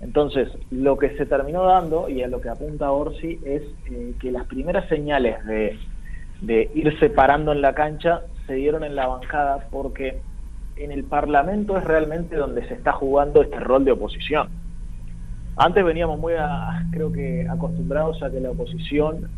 Entonces, 0.00 0.48
lo 0.70 0.98
que 0.98 1.16
se 1.16 1.26
terminó 1.26 1.64
dando, 1.64 2.08
y 2.08 2.22
a 2.22 2.28
lo 2.28 2.40
que 2.40 2.50
apunta 2.50 2.92
Orsi, 2.92 3.40
es 3.44 3.62
eh, 3.90 4.14
que 4.20 4.30
las 4.30 4.44
primeras 4.46 4.86
señales 4.88 5.44
de, 5.46 5.78
de 6.40 6.70
ir 6.74 6.98
separando 6.98 7.52
en 7.52 7.62
la 7.62 7.74
cancha 7.74 8.22
se 8.46 8.54
dieron 8.54 8.84
en 8.84 8.96
la 8.96 9.06
bancada 9.06 9.68
porque 9.70 10.20
en 10.76 10.90
el 10.90 11.04
Parlamento 11.04 11.78
es 11.78 11.84
realmente 11.84 12.36
donde 12.36 12.66
se 12.66 12.74
está 12.74 12.92
jugando 12.92 13.42
este 13.42 13.60
rol 13.60 13.84
de 13.84 13.92
oposición. 13.92 14.48
Antes 15.56 15.84
veníamos 15.84 16.18
muy, 16.18 16.32
creo 16.90 17.12
que, 17.12 17.46
acostumbrados 17.48 18.22
a 18.22 18.30
que 18.30 18.40
la 18.40 18.50
oposición 18.50 19.30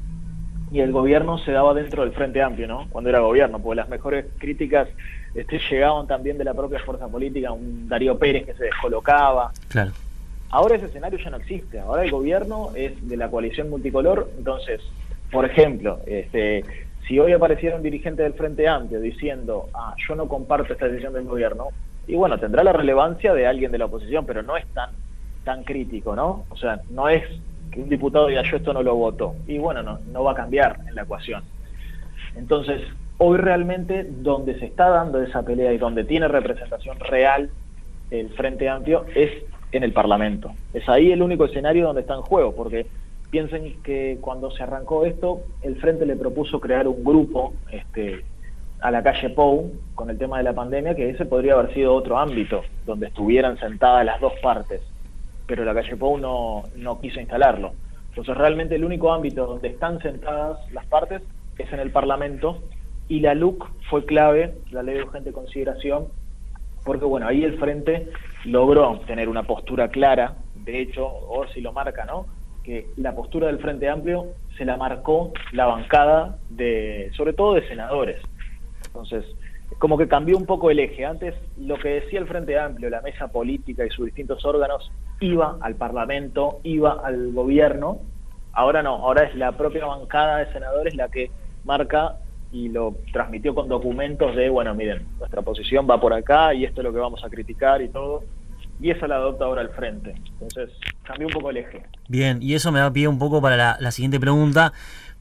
y 0.73 0.81
el 0.81 0.91
gobierno 0.91 1.39
se 1.39 1.53
daba 1.53 1.75
dentro 1.75 2.03
del 2.03 2.13
Frente 2.13 2.43
Amplio, 2.43 2.67
¿no? 2.67 2.89
Cuando 2.91 3.11
era 3.11 3.21
gobierno, 3.21 3.61
porque 3.61 3.77
las 3.77 3.89
mejores 3.89 4.27
críticas 4.39 4.89
este, 5.35 5.61
llegaban 5.71 6.07
también 6.07 6.39
de 6.39 6.45
la 6.45 6.55
propia 6.55 6.81
fuerza 6.81 7.07
política, 7.07 7.53
un 7.53 7.89
Darío 7.89 8.19
Pérez 8.19 8.47
que 8.47 8.55
se 8.55 8.65
descolocaba. 8.65 9.53
Claro. 9.69 9.93
Ahora 10.51 10.77
ese 10.77 10.87
escenario 10.87 11.19
ya 11.19 11.31
no 11.31 11.37
existe. 11.37 11.79
Ahora 11.79 12.05
el 12.05 12.11
gobierno 12.11 12.71
es 12.75 13.07
de 13.07 13.17
la 13.17 13.31
coalición 13.31 13.69
multicolor. 13.69 14.31
Entonces, 14.39 14.81
por 15.31 15.45
ejemplo, 15.45 16.01
este, 16.07 16.65
si 17.07 17.19
hoy 17.19 17.33
apareciera 17.33 17.77
un 17.77 17.83
dirigente 17.83 18.23
del 18.23 18.35
Frente 18.35 18.67
Amplio 18.69 19.01
diciendo, 19.01 19.69
ah, 19.75 19.95
yo 19.97 20.15
no 20.15 20.29
comparto 20.29 20.73
esta 20.73 20.89
decisión 20.89 21.13
del 21.13 21.25
gobierno, 21.25 21.69
y 22.07 22.15
bueno, 22.15 22.39
tendrá 22.39 22.63
la 22.63 22.73
relevancia 22.73 23.35
de 23.35 23.47
alguien 23.47 23.73
de 23.73 23.79
la 23.79 23.87
oposición, 23.87 24.27
pero 24.27 24.43
no 24.43 24.57
es 24.57 24.67
tan, 24.69 24.91
tan 25.45 25.65
crítico, 25.65 26.15
¿no? 26.15 26.45
O 26.51 26.57
sea, 26.57 26.81
no 26.91 27.09
es 27.09 27.23
que 27.71 27.81
un 27.81 27.89
diputado 27.89 28.29
diga, 28.29 28.43
yo 28.43 28.57
esto 28.57 28.73
no 28.73 28.83
lo 28.83 28.95
voto. 28.95 29.35
Y 29.47 29.59
bueno, 29.59 29.83
no, 29.83 29.99
no 30.13 30.25
va 30.25 30.33
a 30.33 30.37
cambiar 30.37 30.79
en 30.87 30.95
la 30.95 31.03
ecuación. 31.03 31.43
Entonces, 32.37 32.83
hoy 33.19 33.39
realmente 33.39 34.07
donde 34.09 34.59
se 34.59 34.67
está 34.67 34.89
dando 34.89 35.21
esa 35.23 35.43
pelea 35.43 35.73
y 35.73 35.79
donde 35.79 36.05
tiene 36.05 36.29
representación 36.29 36.99
real 37.01 37.51
el 38.11 38.31
Frente 38.31 38.69
Amplio 38.69 39.05
es 39.15 39.31
en 39.73 39.83
el 39.83 39.93
Parlamento. 39.93 40.53
Es 40.73 40.89
ahí 40.89 41.11
el 41.11 41.23
único 41.23 41.47
escenario 41.47 41.87
donde 41.87 42.03
está 42.03 42.15
en 42.15 42.23
juego, 42.23 42.55
porque 42.55 42.87
piensen 43.31 43.83
que 43.83 44.19
cuando 44.21 44.51
se 44.51 44.63
arrancó 44.63 45.05
esto, 45.05 45.43
el 45.63 45.77
Frente 45.77 46.07
le 46.07 46.17
propuso 46.17 46.61
crear 46.61 46.87
un 46.89 47.05
grupo 47.05 47.55
este, 47.71 48.25
a 48.81 48.91
la 48.91 49.03
calle 49.03 49.31
Pou 49.31 49.73
con 49.95 50.11
el 50.11 50.19
tema 50.19 50.39
de 50.39 50.45
la 50.45 50.55
pandemia, 50.55 50.95
que 50.95 51.11
ese 51.11 51.27
podría 51.27 51.55
haber 51.55 51.73
sido 51.75 51.95
otro 51.95 52.19
ámbito 52.19 52.63
donde 52.85 53.07
estuvieran 53.09 53.59
sentadas 53.59 54.05
las 54.05 54.21
dos 54.21 54.35
partes, 54.43 54.83
pero 55.47 55.65
la 55.65 55.75
calle 55.75 55.97
Pou 55.97 56.19
no, 56.19 56.65
no 56.77 57.01
quiso 57.01 57.21
instalarlo. 57.21 57.73
Entonces 58.11 58.37
realmente 58.37 58.77
el 58.77 58.85
único 58.85 59.13
ámbito 59.13 59.47
donde 59.47 59.69
están 59.69 60.01
sentadas 60.01 60.59
las 60.73 60.87
partes 60.87 61.23
es 61.59 61.73
en 61.73 61.81
el 61.81 61.91
Parlamento 61.91 62.63
y 63.09 63.21
la 63.21 63.35
LUC 63.35 63.69
fue 63.89 64.05
clave, 64.05 64.55
la 64.71 64.83
ley 64.83 64.97
de 64.97 65.03
urgente 65.03 65.33
consideración, 65.33 66.07
porque 66.85 67.05
bueno, 67.05 67.27
ahí 67.27 67.45
el 67.45 67.59
Frente 67.59 68.09
logró 68.45 69.01
tener 69.07 69.29
una 69.29 69.43
postura 69.43 69.89
clara, 69.89 70.37
de 70.55 70.81
hecho, 70.81 71.11
si 71.53 71.61
lo 71.61 71.73
marca, 71.73 72.05
¿no? 72.05 72.27
Que 72.67 72.89
la 72.97 73.15
postura 73.15 73.47
del 73.47 73.61
Frente 73.61 73.89
Amplio 73.89 74.27
se 74.59 74.65
la 74.65 74.77
marcó 74.77 75.33
la 75.53 75.67
bancada 75.67 76.39
de, 76.51 77.11
sobre 77.17 77.33
todo 77.33 77.55
de 77.55 77.67
senadores. 77.69 78.21
Entonces, 78.87 79.25
como 79.79 79.97
que 79.97 80.09
cambió 80.09 80.37
un 80.37 80.47
poco 80.47 80.71
el 80.71 80.81
eje. 80.81 81.05
Antes 81.05 81.35
lo 81.59 81.79
que 81.79 82.01
decía 82.01 82.19
el 82.19 82.27
Frente 82.27 82.59
Amplio, 82.59 82.91
la 82.91 83.03
mesa 83.03 83.29
política 83.29 83.87
y 83.87 83.91
sus 83.91 84.07
distintos 84.07 84.45
órganos, 84.45 84.91
iba 85.21 85.59
al 85.61 85.77
Parlamento, 85.77 86.61
iba 86.65 87.01
al 87.05 87.33
gobierno. 87.33 88.01
Ahora 88.53 88.83
no, 88.83 88.97
ahora 88.97 89.25
es 89.25 89.37
la 89.37 89.53
propia 89.53 89.87
bancada 89.87 90.39
de 90.39 90.53
senadores 90.53 90.95
la 90.95 91.09
que 91.09 91.31
marca 91.65 92.17
y 92.53 92.69
lo 92.69 92.97
transmitió 93.13 93.55
con 93.55 93.69
documentos 93.69 94.35
de, 94.35 94.49
bueno, 94.49 94.75
miren, 94.75 95.07
nuestra 95.19 95.43
posición 95.43 95.87
va 95.89 96.01
por 96.01 96.15
acá 96.15 96.55
y 96.55 96.65
esto 96.65 96.81
es 96.81 96.85
lo 96.85 96.93
que 96.93 96.99
vamos 96.99 97.23
a 97.25 97.29
criticar 97.29 97.83
y 97.83 97.89
todo. 97.89 98.25
Y 98.81 98.91
esa 98.91 99.07
la 99.07 99.17
adopta 99.17 99.45
ahora 99.45 99.63
el 99.63 99.71
frente. 99.71 100.15
Entonces, 100.33 100.71
cambió 101.07 101.27
un 101.29 101.33
poco 101.33 101.51
el 101.51 101.59
eje. 101.59 101.83
Bien, 102.09 102.43
y 102.43 102.55
eso 102.55 102.73
me 102.73 102.81
da 102.81 102.93
pie 102.93 103.09
un 103.09 103.19
poco 103.19 103.41
para 103.41 103.79
la, 103.79 103.91
siguiente 103.91 104.21
pregunta, 104.21 104.73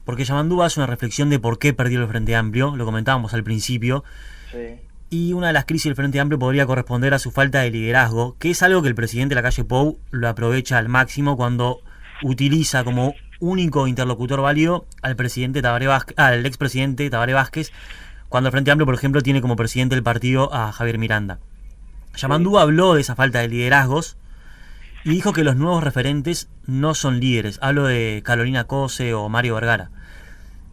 porque 0.04 0.24
Yamandú 0.24 0.62
hace 0.62 0.80
una 0.80 0.86
reflexión 0.86 1.30
de 1.30 1.38
por 1.38 1.58
qué 1.58 1.72
perdió 1.72 2.02
el 2.02 2.08
Frente 2.08 2.36
Amplio, 2.36 2.76
lo 2.76 2.84
comentábamos 2.84 3.34
al 3.34 3.44
principio. 3.44 4.04
Sí. 4.50 4.80
Y 5.08 5.32
una 5.32 5.48
de 5.48 5.52
las 5.52 5.64
crisis 5.64 5.84
del 5.84 5.94
Frente 5.94 6.18
Amplio 6.18 6.38
podría 6.38 6.66
corresponder 6.66 7.14
a 7.14 7.18
su 7.18 7.30
falta 7.30 7.60
de 7.60 7.70
liderazgo, 7.70 8.36
que 8.38 8.50
es 8.50 8.62
algo 8.62 8.82
que 8.82 8.88
el 8.88 8.94
presidente 8.94 9.34
de 9.34 9.40
la 9.40 9.48
calle 9.48 9.64
Pou 9.64 9.98
lo 10.10 10.28
aprovecha 10.28 10.78
al 10.78 10.88
máximo 10.88 11.36
cuando 11.36 11.80
utiliza 12.22 12.82
como 12.82 13.14
único 13.38 13.86
interlocutor 13.86 14.40
válido 14.40 14.86
al 15.02 15.14
presidente 15.14 15.62
Tabaré 15.62 15.86
Vázquez, 15.86 16.18
al 16.18 16.44
expresidente 16.46 17.08
Tabaré 17.08 17.34
Vázquez, 17.34 17.72
cuando 18.28 18.48
el 18.48 18.52
Frente 18.52 18.70
Amplio, 18.72 18.86
por 18.86 18.94
ejemplo, 18.94 19.22
tiene 19.22 19.40
como 19.40 19.54
presidente 19.54 19.94
del 19.94 20.02
partido 20.02 20.52
a 20.52 20.72
Javier 20.72 20.98
Miranda. 20.98 21.38
Yamandú 22.16 22.58
habló 22.58 22.94
de 22.94 23.02
esa 23.02 23.14
falta 23.14 23.40
de 23.40 23.48
liderazgos 23.48 24.16
y 25.06 25.10
dijo 25.10 25.32
que 25.32 25.44
los 25.44 25.54
nuevos 25.54 25.84
referentes 25.84 26.50
no 26.66 26.92
son 26.94 27.20
líderes. 27.20 27.60
Hablo 27.62 27.84
de 27.86 28.22
Carolina 28.24 28.64
Cose 28.64 29.14
o 29.14 29.28
Mario 29.28 29.54
Vergara. 29.54 29.90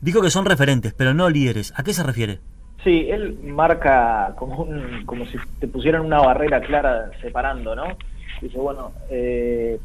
Dijo 0.01 0.23
que 0.23 0.31
son 0.31 0.45
referentes, 0.45 0.91
pero 0.91 1.13
no 1.13 1.29
líderes. 1.29 1.71
¿A 1.77 1.83
qué 1.83 1.93
se 1.93 2.01
refiere? 2.01 2.39
Sí, 2.83 3.11
él 3.11 3.37
marca 3.43 4.33
como, 4.35 4.67
como 5.05 5.27
si 5.27 5.37
te 5.59 5.67
pusieran 5.67 6.01
una 6.01 6.17
barrera 6.17 6.61
clara 6.61 7.11
separando, 7.21 7.75
¿no? 7.75 7.83
Dice, 8.41 8.57
bueno, 8.57 8.93
eh, 9.11 9.79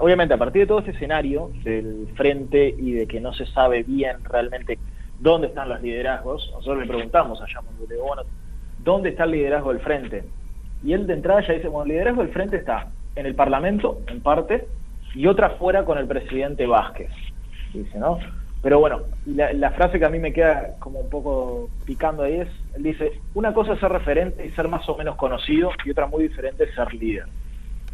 obviamente 0.00 0.32
a 0.32 0.38
partir 0.38 0.62
de 0.62 0.66
todo 0.66 0.78
este 0.78 0.92
escenario 0.92 1.50
del 1.62 2.08
frente 2.16 2.74
y 2.78 2.92
de 2.92 3.06
que 3.06 3.20
no 3.20 3.34
se 3.34 3.44
sabe 3.44 3.82
bien 3.82 4.16
realmente 4.24 4.78
dónde 5.20 5.48
están 5.48 5.68
los 5.68 5.82
liderazgos, 5.82 6.50
nosotros 6.54 6.78
le 6.78 6.86
preguntamos 6.86 7.38
a 7.42 7.46
Yamundu, 7.46 7.86
bueno, 8.02 8.22
¿dónde 8.82 9.10
está 9.10 9.24
el 9.24 9.32
liderazgo 9.32 9.74
del 9.74 9.82
frente? 9.82 10.24
Y 10.82 10.94
él 10.94 11.06
de 11.06 11.12
entrada 11.12 11.46
ya 11.46 11.52
dice, 11.52 11.68
bueno, 11.68 11.84
el 11.84 11.90
liderazgo 11.90 12.22
del 12.22 12.32
frente 12.32 12.56
está 12.56 12.88
en 13.16 13.26
el 13.26 13.34
Parlamento, 13.34 14.00
en 14.08 14.20
parte, 14.20 14.66
y 15.14 15.26
otra 15.26 15.50
fuera 15.50 15.84
con 15.84 15.98
el 15.98 16.06
presidente 16.06 16.66
Vázquez, 16.66 17.10
dice, 17.72 17.98
¿no? 17.98 18.18
Pero 18.62 18.80
bueno, 18.80 19.02
la, 19.26 19.52
la 19.52 19.70
frase 19.72 19.98
que 19.98 20.06
a 20.06 20.08
mí 20.08 20.18
me 20.18 20.32
queda 20.32 20.74
como 20.78 21.00
un 21.00 21.10
poco 21.10 21.68
picando 21.84 22.22
ahí 22.22 22.40
es, 22.40 22.48
él 22.74 22.82
dice, 22.82 23.12
una 23.34 23.52
cosa 23.52 23.74
es 23.74 23.80
ser 23.80 23.92
referente 23.92 24.46
y 24.46 24.50
ser 24.50 24.68
más 24.68 24.88
o 24.88 24.96
menos 24.96 25.16
conocido, 25.16 25.70
y 25.84 25.90
otra 25.90 26.06
muy 26.06 26.22
diferente 26.22 26.64
es 26.64 26.74
ser 26.74 26.92
líder 26.94 27.26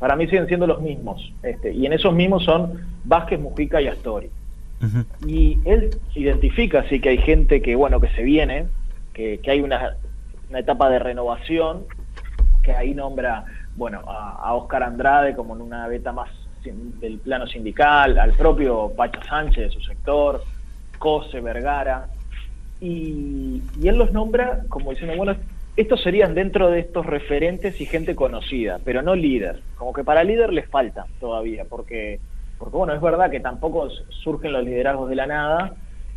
para 0.00 0.16
mí 0.16 0.26
siguen 0.26 0.48
siendo 0.48 0.66
los 0.66 0.80
mismos. 0.80 1.32
Este, 1.42 1.72
y 1.72 1.86
en 1.86 1.92
esos 1.92 2.12
mismos 2.12 2.42
son 2.44 2.80
Vázquez, 3.04 3.38
Mujica 3.38 3.80
y 3.80 3.86
Astori. 3.86 4.30
Y 5.26 5.58
él 5.66 5.90
identifica 6.14 6.82
sí 6.88 7.00
que 7.00 7.10
hay 7.10 7.18
gente 7.18 7.60
que, 7.60 7.76
bueno, 7.76 8.00
que 8.00 8.08
se 8.08 8.22
viene, 8.22 8.64
que, 9.12 9.38
hay 9.46 9.60
una, 9.60 9.96
etapa 10.54 10.88
de 10.88 10.98
renovación, 10.98 11.84
que 12.62 12.72
ahí 12.72 12.94
nombra, 12.94 13.44
bueno, 13.76 14.02
a, 14.06 14.54
Oscar 14.54 14.82
Andrade 14.82 15.34
como 15.34 15.54
en 15.54 15.62
una 15.62 15.86
beta 15.88 16.12
más 16.12 16.30
del 16.64 17.18
plano 17.18 17.46
sindical, 17.46 18.18
al 18.18 18.32
propio 18.32 18.92
Pacho 18.94 19.20
Sánchez 19.22 19.68
de 19.68 19.70
su 19.70 19.80
sector, 19.80 20.42
Cose, 20.98 21.40
Vergara, 21.40 22.08
y, 22.80 23.62
y 23.80 23.88
él 23.88 23.96
los 23.96 24.12
nombra 24.12 24.60
como 24.68 24.90
diciendo, 24.90 25.16
bueno, 25.16 25.36
estos 25.76 26.02
serían 26.02 26.34
dentro 26.34 26.70
de 26.70 26.80
estos 26.80 27.06
referentes 27.06 27.80
y 27.80 27.86
gente 27.86 28.14
conocida, 28.14 28.80
pero 28.84 29.02
no 29.02 29.14
líder. 29.14 29.62
Como 29.76 29.92
que 29.92 30.04
para 30.04 30.24
líder 30.24 30.52
les 30.52 30.68
falta 30.68 31.06
todavía, 31.20 31.64
porque, 31.68 32.20
porque 32.58 32.76
bueno, 32.76 32.92
es 32.92 33.00
verdad 33.00 33.30
que 33.30 33.40
tampoco 33.40 33.88
surgen 34.22 34.52
los 34.52 34.64
liderazgos 34.64 35.08
de 35.08 35.16
la 35.16 35.26
nada 35.26 35.72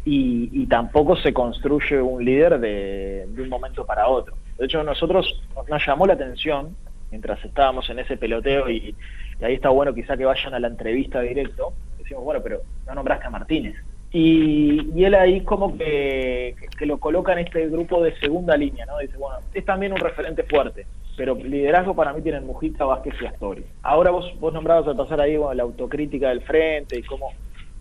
y, 0.05 0.65
tampoco 0.67 1.15
se 1.15 1.33
construye 1.33 2.01
un 2.01 2.25
líder 2.25 2.59
de, 2.59 3.25
un 3.37 3.47
momento 3.47 3.85
para 3.85 4.07
otro. 4.07 4.35
De 4.57 4.65
hecho, 4.65 4.83
nosotros 4.83 5.41
nos 5.69 5.85
llamó 5.85 6.07
la 6.07 6.13
atención 6.13 6.75
mientras 7.13 7.45
estábamos 7.45 7.87
en 7.91 7.99
ese 7.99 8.17
peloteo 8.17 8.67
y, 8.71 8.95
y 9.39 9.45
ahí 9.45 9.53
está 9.53 9.69
bueno 9.69 9.93
quizá 9.93 10.17
que 10.17 10.25
vayan 10.25 10.55
a 10.55 10.59
la 10.59 10.67
entrevista 10.67 11.21
directo. 11.21 11.71
Decimos, 11.99 12.23
bueno, 12.23 12.41
pero 12.41 12.61
no 12.87 12.95
nombraste 12.95 13.27
a 13.27 13.29
Martínez. 13.29 13.75
Y, 14.11 15.03
él 15.03 15.13
ahí 15.13 15.41
como 15.41 15.77
que, 15.77 16.55
lo 16.81 16.97
coloca 16.97 17.33
en 17.33 17.39
este 17.39 17.67
grupo 17.67 18.03
de 18.03 18.15
segunda 18.19 18.57
línea, 18.57 18.87
¿no? 18.87 18.97
Dice, 18.97 19.15
bueno, 19.17 19.37
es 19.53 19.63
también 19.63 19.93
un 19.93 19.99
referente 19.99 20.41
fuerte, 20.43 20.87
pero 21.15 21.35
liderazgo 21.35 21.95
para 21.95 22.13
mí 22.13 22.21
tienen 22.23 22.47
Mujica, 22.47 22.83
Vázquez 22.83 23.13
y 23.21 23.25
Astori. 23.27 23.63
Ahora 23.83 24.09
vos, 24.09 24.33
vos 24.39 24.51
nombrabas 24.51 24.87
al 24.87 24.97
pasar 24.97 25.21
ahí 25.21 25.37
la 25.53 25.63
autocrítica 25.63 26.29
del 26.29 26.41
frente 26.41 26.97
y 26.97 27.03
cómo, 27.03 27.31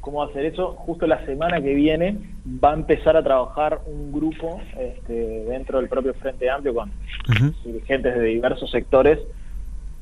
cómo 0.02 0.23
hacer 0.23 0.44
eso. 0.44 0.73
Justo 0.73 1.06
la 1.06 1.25
semana 1.25 1.62
que 1.62 1.75
viene 1.75 2.18
va 2.62 2.73
a 2.73 2.75
empezar 2.75 3.16
a 3.16 3.23
trabajar 3.23 3.80
un 3.87 4.12
grupo 4.12 4.61
este, 4.78 5.44
dentro 5.44 5.78
del 5.78 5.88
propio 5.88 6.12
Frente 6.14 6.50
Amplio 6.50 6.75
con 6.75 6.92
dirigentes 7.64 8.14
de 8.14 8.25
diversos 8.25 8.71
sectores 8.71 9.21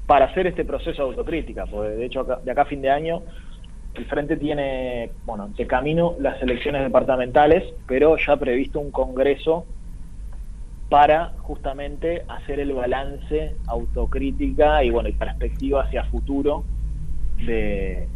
para 0.07 0.25
hacer 0.25 0.49
este 0.49 0.65
proceso 0.65 1.03
de 1.03 1.11
autocrítica, 1.11 1.67
porque 1.67 1.91
de 1.91 2.05
hecho 2.07 2.25
de 2.25 2.51
acá 2.51 2.63
a 2.63 2.65
fin 2.65 2.83
de 2.83 2.91
año 2.91 3.23
el 3.95 4.07
Frente 4.07 4.37
tiene, 4.37 5.11
bueno, 5.27 5.51
de 5.57 5.67
camino 5.67 6.17
las 6.19 6.43
elecciones 6.43 6.83
departamentales, 6.83 7.63
pero 7.87 8.17
ya 8.17 8.37
previsto 8.37 8.81
un 8.81 8.91
congreso 8.91 9.67
para 10.89 11.35
justamente 11.43 12.25
hacer 12.27 12.59
el 12.59 12.73
balance, 12.73 13.55
autocrítica 13.67 14.83
y 14.83 14.91
bueno, 14.91 15.11
y 15.11 15.13
perspectiva 15.13 15.83
hacia 15.83 16.05
futuro 16.05 16.65
de, 17.45 18.09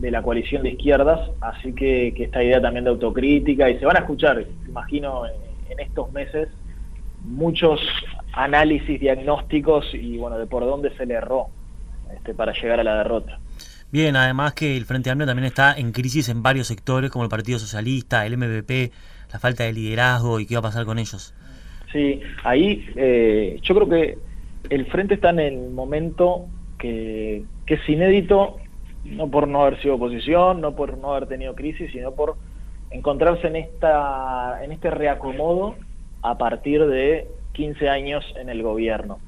la 0.00 0.22
coalición 0.22 0.62
de 0.62 0.70
izquierdas, 0.70 1.30
así 1.40 1.72
que, 1.72 2.08
esta 2.08 2.42
idea 2.42 2.60
también 2.60 2.84
de 2.84 2.90
autocrítica, 2.90 3.70
y 3.70 3.78
se 3.78 3.86
van 3.86 3.96
a 3.96 4.00
escuchar, 4.00 4.44
imagino, 4.68 5.26
en, 5.26 5.80
estos 5.80 6.12
meses, 6.12 6.48
muchos 7.24 7.80
análisis 8.32 9.00
diagnósticos 9.00 9.92
y 9.94 10.16
bueno, 10.16 10.38
de 10.38 10.46
por 10.46 10.64
dónde 10.64 10.94
se 10.96 11.04
le 11.04 11.14
erró 11.14 11.48
este, 12.14 12.34
para 12.34 12.52
llegar 12.52 12.78
a 12.80 12.84
la 12.84 12.98
derrota. 12.98 13.40
Bien, 13.90 14.14
además 14.16 14.54
que 14.54 14.76
el 14.76 14.84
Frente 14.84 15.10
Amplio 15.10 15.26
también 15.26 15.46
está 15.46 15.74
en 15.76 15.92
crisis 15.92 16.28
en 16.28 16.42
varios 16.42 16.66
sectores, 16.66 17.10
como 17.10 17.24
el 17.24 17.30
Partido 17.30 17.58
Socialista, 17.58 18.26
el 18.26 18.36
MVP, 18.36 18.92
la 19.32 19.38
falta 19.38 19.64
de 19.64 19.72
liderazgo 19.72 20.40
y 20.40 20.46
qué 20.46 20.54
va 20.54 20.60
a 20.60 20.62
pasar 20.62 20.84
con 20.84 20.98
ellos. 20.98 21.34
Sí, 21.92 22.20
ahí 22.44 22.84
eh, 22.96 23.58
yo 23.62 23.74
creo 23.74 23.88
que 23.88 24.18
el 24.70 24.86
Frente 24.86 25.14
está 25.14 25.30
en 25.30 25.40
el 25.40 25.70
momento 25.70 26.46
que, 26.78 27.44
es 27.66 27.88
inédito, 27.88 28.58
no 29.10 29.30
por 29.30 29.48
no 29.48 29.62
haber 29.62 29.80
sido 29.80 29.94
oposición, 29.94 30.60
no 30.60 30.74
por 30.74 30.96
no 30.98 31.14
haber 31.14 31.28
tenido 31.28 31.54
crisis, 31.54 31.90
sino 31.92 32.12
por 32.12 32.36
encontrarse 32.90 33.46
en, 33.48 33.56
esta, 33.56 34.62
en 34.62 34.72
este 34.72 34.90
reacomodo 34.90 35.76
a 36.22 36.38
partir 36.38 36.86
de 36.86 37.28
15 37.52 37.88
años 37.88 38.24
en 38.36 38.48
el 38.48 38.62
gobierno. 38.62 39.18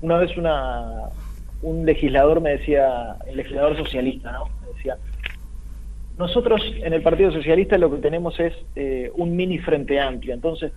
Una 0.00 0.18
vez 0.18 0.36
una, 0.36 1.10
un 1.62 1.84
legislador 1.84 2.40
me 2.40 2.50
decía, 2.50 3.16
el 3.26 3.36
legislador 3.36 3.76
socialista, 3.76 4.32
¿no? 4.32 4.44
Me 4.62 4.74
decía, 4.74 4.96
nosotros 6.18 6.60
en 6.82 6.92
el 6.92 7.02
Partido 7.02 7.32
Socialista 7.32 7.78
lo 7.78 7.90
que 7.90 7.98
tenemos 7.98 8.38
es 8.40 8.52
eh, 8.74 9.10
un 9.14 9.36
mini 9.36 9.58
frente 9.58 10.00
amplio, 10.00 10.34
entonces 10.34 10.72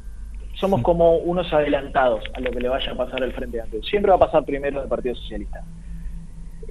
somos 0.53 0.81
como 0.81 1.17
unos 1.17 1.51
adelantados 1.53 2.23
a 2.33 2.39
lo 2.39 2.51
que 2.51 2.59
le 2.59 2.69
vaya 2.69 2.91
a 2.91 2.95
pasar 2.95 3.23
al 3.23 3.33
Frente 3.33 3.61
Amplio. 3.61 3.81
Siempre 3.83 4.09
va 4.09 4.17
a 4.17 4.19
pasar 4.19 4.45
primero 4.45 4.83
el 4.83 4.89
Partido 4.89 5.15
Socialista. 5.15 5.63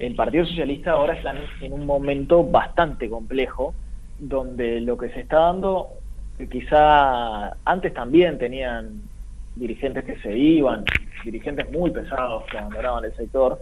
El 0.01 0.15
Partido 0.15 0.45
Socialista 0.47 0.93
ahora 0.93 1.13
está 1.13 1.31
en 1.61 1.73
un 1.73 1.85
momento 1.85 2.43
bastante 2.43 3.07
complejo, 3.07 3.75
donde 4.17 4.81
lo 4.81 4.97
que 4.97 5.09
se 5.09 5.21
está 5.21 5.37
dando, 5.41 5.89
quizá 6.49 7.55
antes 7.65 7.93
también 7.93 8.39
tenían 8.39 9.03
dirigentes 9.55 10.03
que 10.03 10.17
se 10.17 10.35
iban, 10.35 10.85
dirigentes 11.23 11.71
muy 11.71 11.91
pesados 11.91 12.43
que 12.49 12.57
abandonaban 12.57 13.05
el 13.05 13.15
sector, 13.15 13.61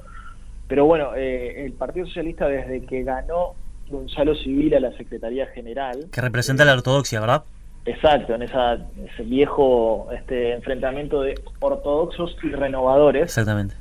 pero 0.69 0.85
bueno, 0.85 1.13
eh, 1.13 1.65
el 1.65 1.73
Partido 1.73 2.05
Socialista 2.05 2.47
desde 2.47 2.85
que 2.85 3.03
ganó 3.03 3.55
Gonzalo 3.89 4.33
Civil 4.35 4.73
a 4.75 4.79
la 4.79 4.93
Secretaría 4.93 5.47
General... 5.47 6.05
Que 6.09 6.21
representa 6.21 6.63
la 6.63 6.73
ortodoxia, 6.73 7.19
¿verdad? 7.19 7.43
Exacto, 7.83 8.35
en 8.35 8.43
esa, 8.43 8.75
ese 8.75 9.23
viejo 9.23 10.07
este, 10.13 10.53
enfrentamiento 10.53 11.21
de 11.21 11.35
ortodoxos 11.59 12.37
y 12.43 12.51
renovadores. 12.51 13.23
Exactamente. 13.23 13.75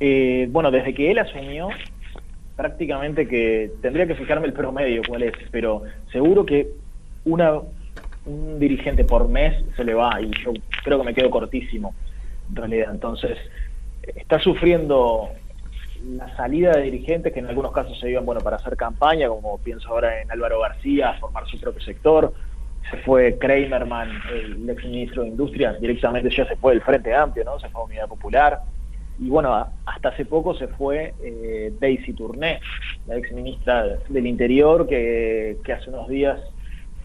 Eh, 0.00 0.48
bueno, 0.50 0.70
desde 0.70 0.94
que 0.94 1.10
él 1.10 1.18
asumió, 1.18 1.68
prácticamente 2.56 3.28
que 3.28 3.70
tendría 3.82 4.06
que 4.06 4.14
fijarme 4.14 4.46
el 4.46 4.52
promedio 4.52 5.02
cuál 5.06 5.22
es, 5.22 5.32
pero 5.50 5.82
seguro 6.10 6.44
que 6.44 6.68
una 7.24 7.60
un 8.26 8.58
dirigente 8.58 9.04
por 9.04 9.28
mes 9.28 9.64
se 9.76 9.84
le 9.84 9.94
va 9.94 10.20
y 10.20 10.30
yo 10.44 10.52
creo 10.84 10.98
que 10.98 11.04
me 11.04 11.14
quedo 11.14 11.30
cortísimo 11.30 11.94
en 12.48 12.56
realidad. 12.56 12.90
Entonces, 12.90 13.38
está 14.02 14.38
sufriendo 14.38 15.30
la 16.04 16.34
salida 16.36 16.72
de 16.72 16.82
dirigentes 16.82 17.32
que 17.32 17.40
en 17.40 17.46
algunos 17.46 17.72
casos 17.72 17.98
se 17.98 18.10
iban 18.10 18.24
bueno 18.24 18.40
para 18.40 18.56
hacer 18.56 18.76
campaña, 18.76 19.28
como 19.28 19.58
pienso 19.58 19.88
ahora 19.88 20.20
en 20.20 20.30
Álvaro 20.30 20.60
García, 20.60 21.16
formar 21.20 21.46
su 21.46 21.58
propio 21.60 21.82
sector, 21.82 22.32
se 22.90 22.96
fue 22.98 23.38
Kramerman, 23.38 24.10
el 24.32 24.68
ex 24.68 24.84
ministro 24.84 25.22
de 25.22 25.28
Industria, 25.28 25.74
directamente 25.74 26.30
ya 26.30 26.46
se 26.46 26.56
fue 26.56 26.72
del 26.72 26.82
Frente 26.82 27.14
Amplio, 27.14 27.44
¿no? 27.44 27.58
Se 27.60 27.68
fue 27.68 27.82
a 27.82 27.84
Unidad 27.84 28.08
Popular. 28.08 28.60
Y 29.20 29.28
bueno, 29.28 29.66
hasta 29.84 30.08
hace 30.08 30.24
poco 30.24 30.54
se 30.54 30.66
fue 30.66 31.12
eh, 31.22 31.72
Daisy 31.78 32.14
Tourné, 32.14 32.60
la 33.06 33.18
ex 33.18 33.30
ministra 33.32 33.84
del 34.08 34.26
Interior, 34.26 34.88
que, 34.88 35.58
hace 35.76 35.90
unos 35.90 36.08
días 36.08 36.40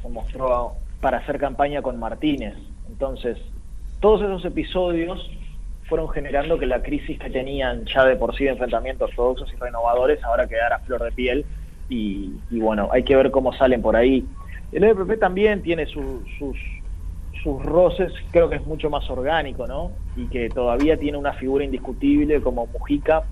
se 0.01 0.07
mostró 0.07 0.75
para 1.01 1.17
hacer 1.17 1.37
campaña 1.37 1.81
con 1.81 1.99
Martínez. 1.99 2.55
Entonces, 2.87 3.37
todos 3.99 4.21
esos 4.21 4.45
episodios 4.45 5.29
fueron 5.89 6.07
generando 6.09 6.57
que 6.57 6.65
la 6.65 6.81
crisis 6.81 7.19
que 7.19 7.29
tenían 7.29 7.85
ya 7.85 8.05
de 8.05 8.15
por 8.15 8.33
sí 8.35 8.45
de 8.45 8.51
enfrentamientos 8.51 9.09
ortodoxos 9.09 9.51
y 9.53 9.57
renovadores 9.57 10.23
ahora 10.23 10.47
quedara 10.47 10.79
flor 10.79 11.03
de 11.03 11.11
piel 11.11 11.45
y, 11.89 12.31
y 12.49 12.59
bueno, 12.59 12.89
hay 12.93 13.03
que 13.03 13.15
ver 13.17 13.29
cómo 13.29 13.51
salen 13.53 13.81
por 13.81 13.97
ahí. 13.97 14.25
El 14.71 14.85
EPP 14.85 15.19
también 15.19 15.61
tiene 15.61 15.85
sus, 15.85 16.23
sus 17.45 17.63
roces, 17.63 18.11
creo 18.31 18.49
que 18.49 18.55
es 18.55 18.65
mucho 18.65 18.89
más 18.89 19.07
orgánico, 19.07 19.67
¿no? 19.67 19.91
Y 20.15 20.25
que 20.29 20.49
todavía 20.49 20.97
tiene 20.97 21.19
una 21.19 21.33
figura 21.33 21.63
indiscutible 21.63 22.41
como 22.41 22.65
Mujica, 22.65 23.23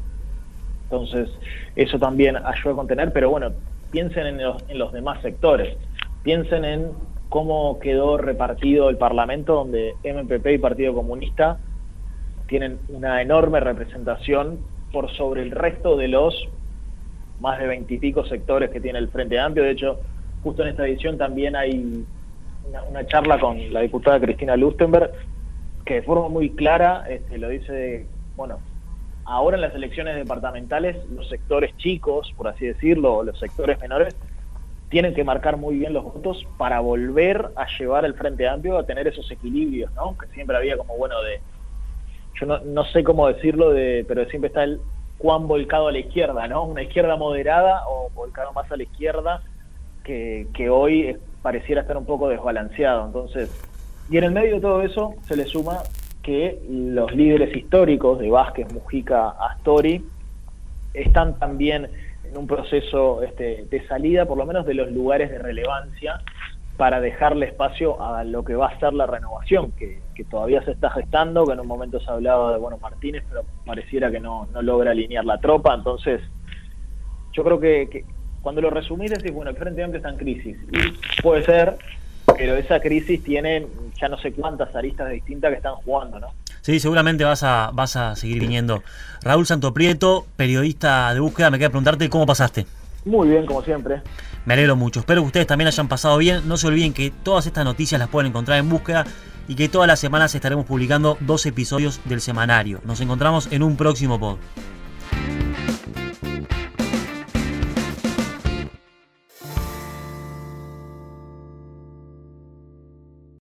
entonces 0.83 1.29
eso 1.75 1.97
también 1.97 2.35
ayuda 2.37 2.73
a 2.73 2.75
contener, 2.75 3.11
pero 3.11 3.31
bueno, 3.31 3.53
piensen 3.89 4.27
en 4.27 4.43
los, 4.43 4.63
en 4.69 4.77
los 4.77 4.93
demás 4.93 5.19
sectores, 5.23 5.75
piensen 6.21 6.63
en 6.63 6.91
cómo 7.27 7.79
quedó 7.79 8.17
repartido 8.17 8.87
el 8.91 8.97
Parlamento, 8.97 9.55
donde 9.55 9.95
MPP 10.03 10.45
y 10.45 10.57
Partido 10.59 10.93
Comunista 10.93 11.57
tienen 12.45 12.81
una 12.89 13.19
enorme 13.19 13.61
representación 13.61 14.59
por 14.91 15.09
sobre 15.13 15.41
el 15.41 15.49
resto 15.49 15.97
de 15.97 16.09
los 16.09 16.35
más 17.39 17.57
de 17.57 17.65
veintipico 17.65 18.23
sectores 18.25 18.69
que 18.69 18.79
tiene 18.79 18.99
el 18.99 19.09
Frente 19.09 19.39
Amplio. 19.39 19.65
De 19.65 19.71
hecho, 19.71 20.01
justo 20.43 20.61
en 20.61 20.69
esta 20.69 20.85
edición 20.85 21.17
también 21.17 21.55
hay 21.55 22.05
una, 22.89 23.05
charla 23.05 23.39
con 23.39 23.71
la 23.71 23.81
diputada 23.81 24.19
Cristina 24.19 24.55
Lustenberg, 24.55 25.11
que 25.85 25.95
de 25.95 26.01
forma 26.03 26.29
muy 26.29 26.49
clara 26.51 27.05
este, 27.09 27.37
lo 27.37 27.49
dice, 27.49 28.07
bueno, 28.35 28.59
ahora 29.25 29.55
en 29.57 29.61
las 29.61 29.75
elecciones 29.75 30.15
departamentales 30.15 30.97
los 31.09 31.29
sectores 31.29 31.75
chicos, 31.77 32.33
por 32.37 32.47
así 32.47 32.65
decirlo, 32.65 33.23
los 33.23 33.39
sectores 33.39 33.79
menores, 33.79 34.15
tienen 34.89 35.13
que 35.13 35.23
marcar 35.23 35.57
muy 35.57 35.77
bien 35.77 35.93
los 35.93 36.03
votos 36.03 36.45
para 36.57 36.79
volver 36.79 37.49
a 37.55 37.65
llevar 37.79 38.05
el 38.05 38.13
Frente 38.13 38.47
Amplio 38.47 38.77
a 38.77 38.85
tener 38.85 39.07
esos 39.07 39.29
equilibrios, 39.31 39.91
¿no? 39.93 40.15
Que 40.17 40.27
siempre 40.27 40.55
había 40.55 40.77
como, 40.77 40.95
bueno, 40.97 41.19
de... 41.21 41.41
Yo 42.39 42.45
no, 42.45 42.59
no 42.59 42.85
sé 42.85 43.03
cómo 43.03 43.27
decirlo, 43.27 43.71
de, 43.71 44.05
pero 44.07 44.25
siempre 44.25 44.47
está 44.47 44.63
el 44.63 44.79
cuán 45.17 45.47
volcado 45.47 45.87
a 45.87 45.91
la 45.91 45.99
izquierda, 45.99 46.47
¿no? 46.47 46.63
Una 46.63 46.83
izquierda 46.83 47.15
moderada 47.15 47.83
o 47.87 48.09
volcado 48.09 48.51
más 48.53 48.71
a 48.71 48.77
la 48.77 48.83
izquierda 48.83 49.41
que, 50.03 50.69
hoy 50.69 51.17
pareciera 51.43 51.81
estar 51.81 51.97
un 51.97 52.05
poco 52.05 52.29
desbalanceado. 52.29 53.05
Entonces, 53.05 53.51
y 54.09 54.17
en 54.17 54.23
el 54.23 54.31
medio 54.31 54.55
de 54.55 54.61
todo 54.61 54.81
eso 54.81 55.13
se 55.27 55.35
le 55.35 55.45
suma 55.45 55.83
que 56.23 56.59
los 56.67 57.13
líderes 57.13 57.55
históricos 57.55 58.17
de 58.17 58.31
Vázquez, 58.31 58.73
Mujica, 58.73 59.29
Astori, 59.29 60.03
están 60.93 61.37
también 61.37 61.89
en 62.23 62.37
un 62.37 62.47
proceso 62.47 63.21
este, 63.21 63.65
de 63.69 63.87
salida, 63.87 64.25
por 64.25 64.37
lo 64.37 64.45
menos 64.45 64.65
de 64.65 64.73
los 64.73 64.91
lugares 64.91 65.29
de 65.29 65.37
relevancia, 65.37 66.21
para 66.77 66.99
dejarle 67.01 67.47
espacio 67.47 68.01
a 68.01 68.23
lo 68.23 68.43
que 68.43 68.55
va 68.55 68.67
a 68.67 68.79
ser 68.79 68.93
la 68.93 69.05
renovación, 69.05 69.73
que, 69.73 70.01
todavía 70.29 70.63
se 70.63 70.71
está 70.71 70.89
gestando, 70.91 71.45
que 71.45 71.53
en 71.53 71.59
un 71.59 71.67
momento 71.67 71.99
se 71.99 72.09
ha 72.09 72.13
hablado 72.13 72.51
de 72.53 72.57
bueno 72.57 72.77
Martínez, 72.77 73.23
pero 73.27 73.43
pareciera 73.65 74.09
que 74.09 74.21
no 74.21 74.47
logra 74.61 74.91
alinear 74.91 75.25
la 75.25 75.37
tropa. 75.39 75.75
Entonces, 75.75 76.21
yo 77.33 77.43
creo 77.43 77.59
que, 77.59 78.05
cuando 78.43 78.61
lo 78.61 78.69
resumís 78.69 79.09
decís, 79.09 79.31
bueno, 79.31 79.51
el 79.51 79.57
Frente 79.57 79.81
Amplio 79.81 79.97
está 79.97 80.09
en 80.09 80.17
crisis. 80.17 80.57
Y 80.71 81.21
puede 81.21 81.43
ser, 81.45 81.77
pero 82.37 82.55
esa 82.55 82.79
crisis 82.81 83.23
tiene 83.23 83.65
ya 83.99 84.09
no 84.09 84.17
sé 84.19 84.33
cuántas 84.33 84.75
aristas 84.75 85.09
distintas 85.09 85.49
que 85.49 85.57
están 85.57 85.75
jugando, 85.75 86.19
¿no? 86.19 86.27
Sí, 86.61 86.79
seguramente 86.79 87.23
vas 87.23 87.41
a, 87.43 87.71
vas 87.73 87.95
a 87.95 88.15
seguir 88.15 88.39
viniendo. 88.39 88.83
Raúl 89.21 89.45
Santoprieto, 89.45 90.25
periodista 90.35 91.13
de 91.13 91.21
búsqueda, 91.21 91.49
me 91.51 91.57
queda 91.57 91.69
preguntarte 91.69 92.09
cómo 92.09 92.25
pasaste. 92.25 92.65
Muy 93.05 93.29
bien, 93.29 93.45
como 93.45 93.63
siempre. 93.63 94.01
Me 94.45 94.53
alegro 94.53 94.75
mucho. 94.75 94.99
Espero 94.99 95.21
que 95.21 95.27
ustedes 95.27 95.47
también 95.47 95.67
hayan 95.67 95.87
pasado 95.87 96.17
bien. 96.17 96.47
No 96.47 96.57
se 96.57 96.67
olviden 96.67 96.93
que 96.93 97.11
todas 97.23 97.45
estas 97.45 97.63
noticias 97.63 97.99
las 97.99 98.09
pueden 98.09 98.29
encontrar 98.29 98.59
en 98.59 98.69
búsqueda 98.69 99.05
y 99.47 99.55
que 99.55 99.69
todas 99.69 99.87
las 99.87 99.99
semanas 99.99 100.35
estaremos 100.35 100.65
publicando 100.65 101.17
dos 101.21 101.45
episodios 101.45 102.01
del 102.05 102.21
semanario. 102.21 102.81
Nos 102.85 102.99
encontramos 103.01 103.51
en 103.51 103.63
un 103.63 103.77
próximo 103.77 104.19
pod. 104.19 104.37